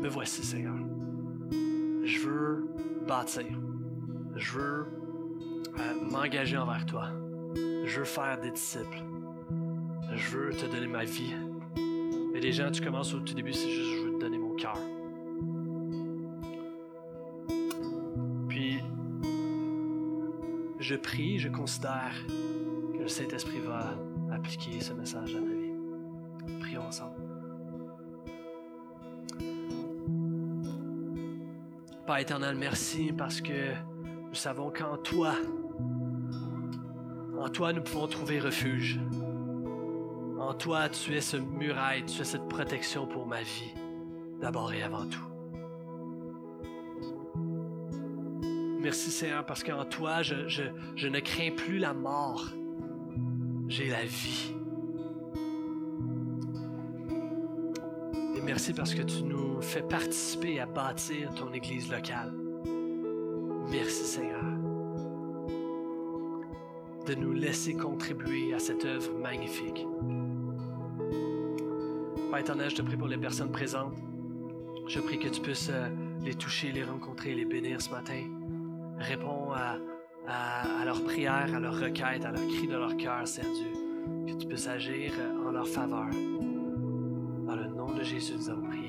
[0.00, 0.76] me voici Seigneur.
[2.04, 2.68] Je veux
[3.06, 3.46] bâtir,
[4.36, 4.86] je veux
[6.10, 7.08] m'engager envers toi.
[7.84, 9.02] Je veux faire des disciples.
[10.14, 11.34] Je veux te donner ma vie.
[12.34, 14.54] Et les gens, tu commences au tout début, c'est juste je veux te donner mon
[14.56, 14.78] cœur.
[18.48, 18.82] Puis,
[20.78, 22.14] je prie, je considère
[22.94, 23.94] que le Saint-Esprit va
[24.32, 26.60] appliquer ce message à ta vie.
[26.60, 27.16] Prions ensemble.
[32.06, 33.72] Père éternel, merci parce que
[34.28, 35.34] nous savons qu'en toi,
[37.46, 38.98] en toi, nous pouvons trouver refuge.
[40.40, 43.72] En toi, tu es ce muraille, tu es cette protection pour ma vie,
[44.40, 45.20] d'abord et avant tout.
[48.80, 52.48] Merci Seigneur, parce qu'en toi, je, ne crains plus la mort.
[53.68, 54.52] J'ai la vie.
[58.36, 62.34] Et merci parce que tu nous fais participer à bâtir ton Église locale.
[63.70, 64.55] Merci Seigneur
[67.06, 69.86] de nous laisser contribuer à cette œuvre magnifique.
[72.30, 73.96] Père éternel, je te prie pour les personnes présentes.
[74.88, 75.88] Je prie que tu puisses euh,
[76.22, 78.22] les toucher, les rencontrer, les bénir ce matin.
[78.98, 79.78] Réponds à,
[80.26, 83.72] à, leurs prières, à leurs requêtes, à leurs cris de leur cœur, Seigneur Dieu.
[84.26, 86.10] Que tu puisses agir euh, en leur faveur.
[87.46, 88.85] Dans le nom de Jésus, nous avons prié.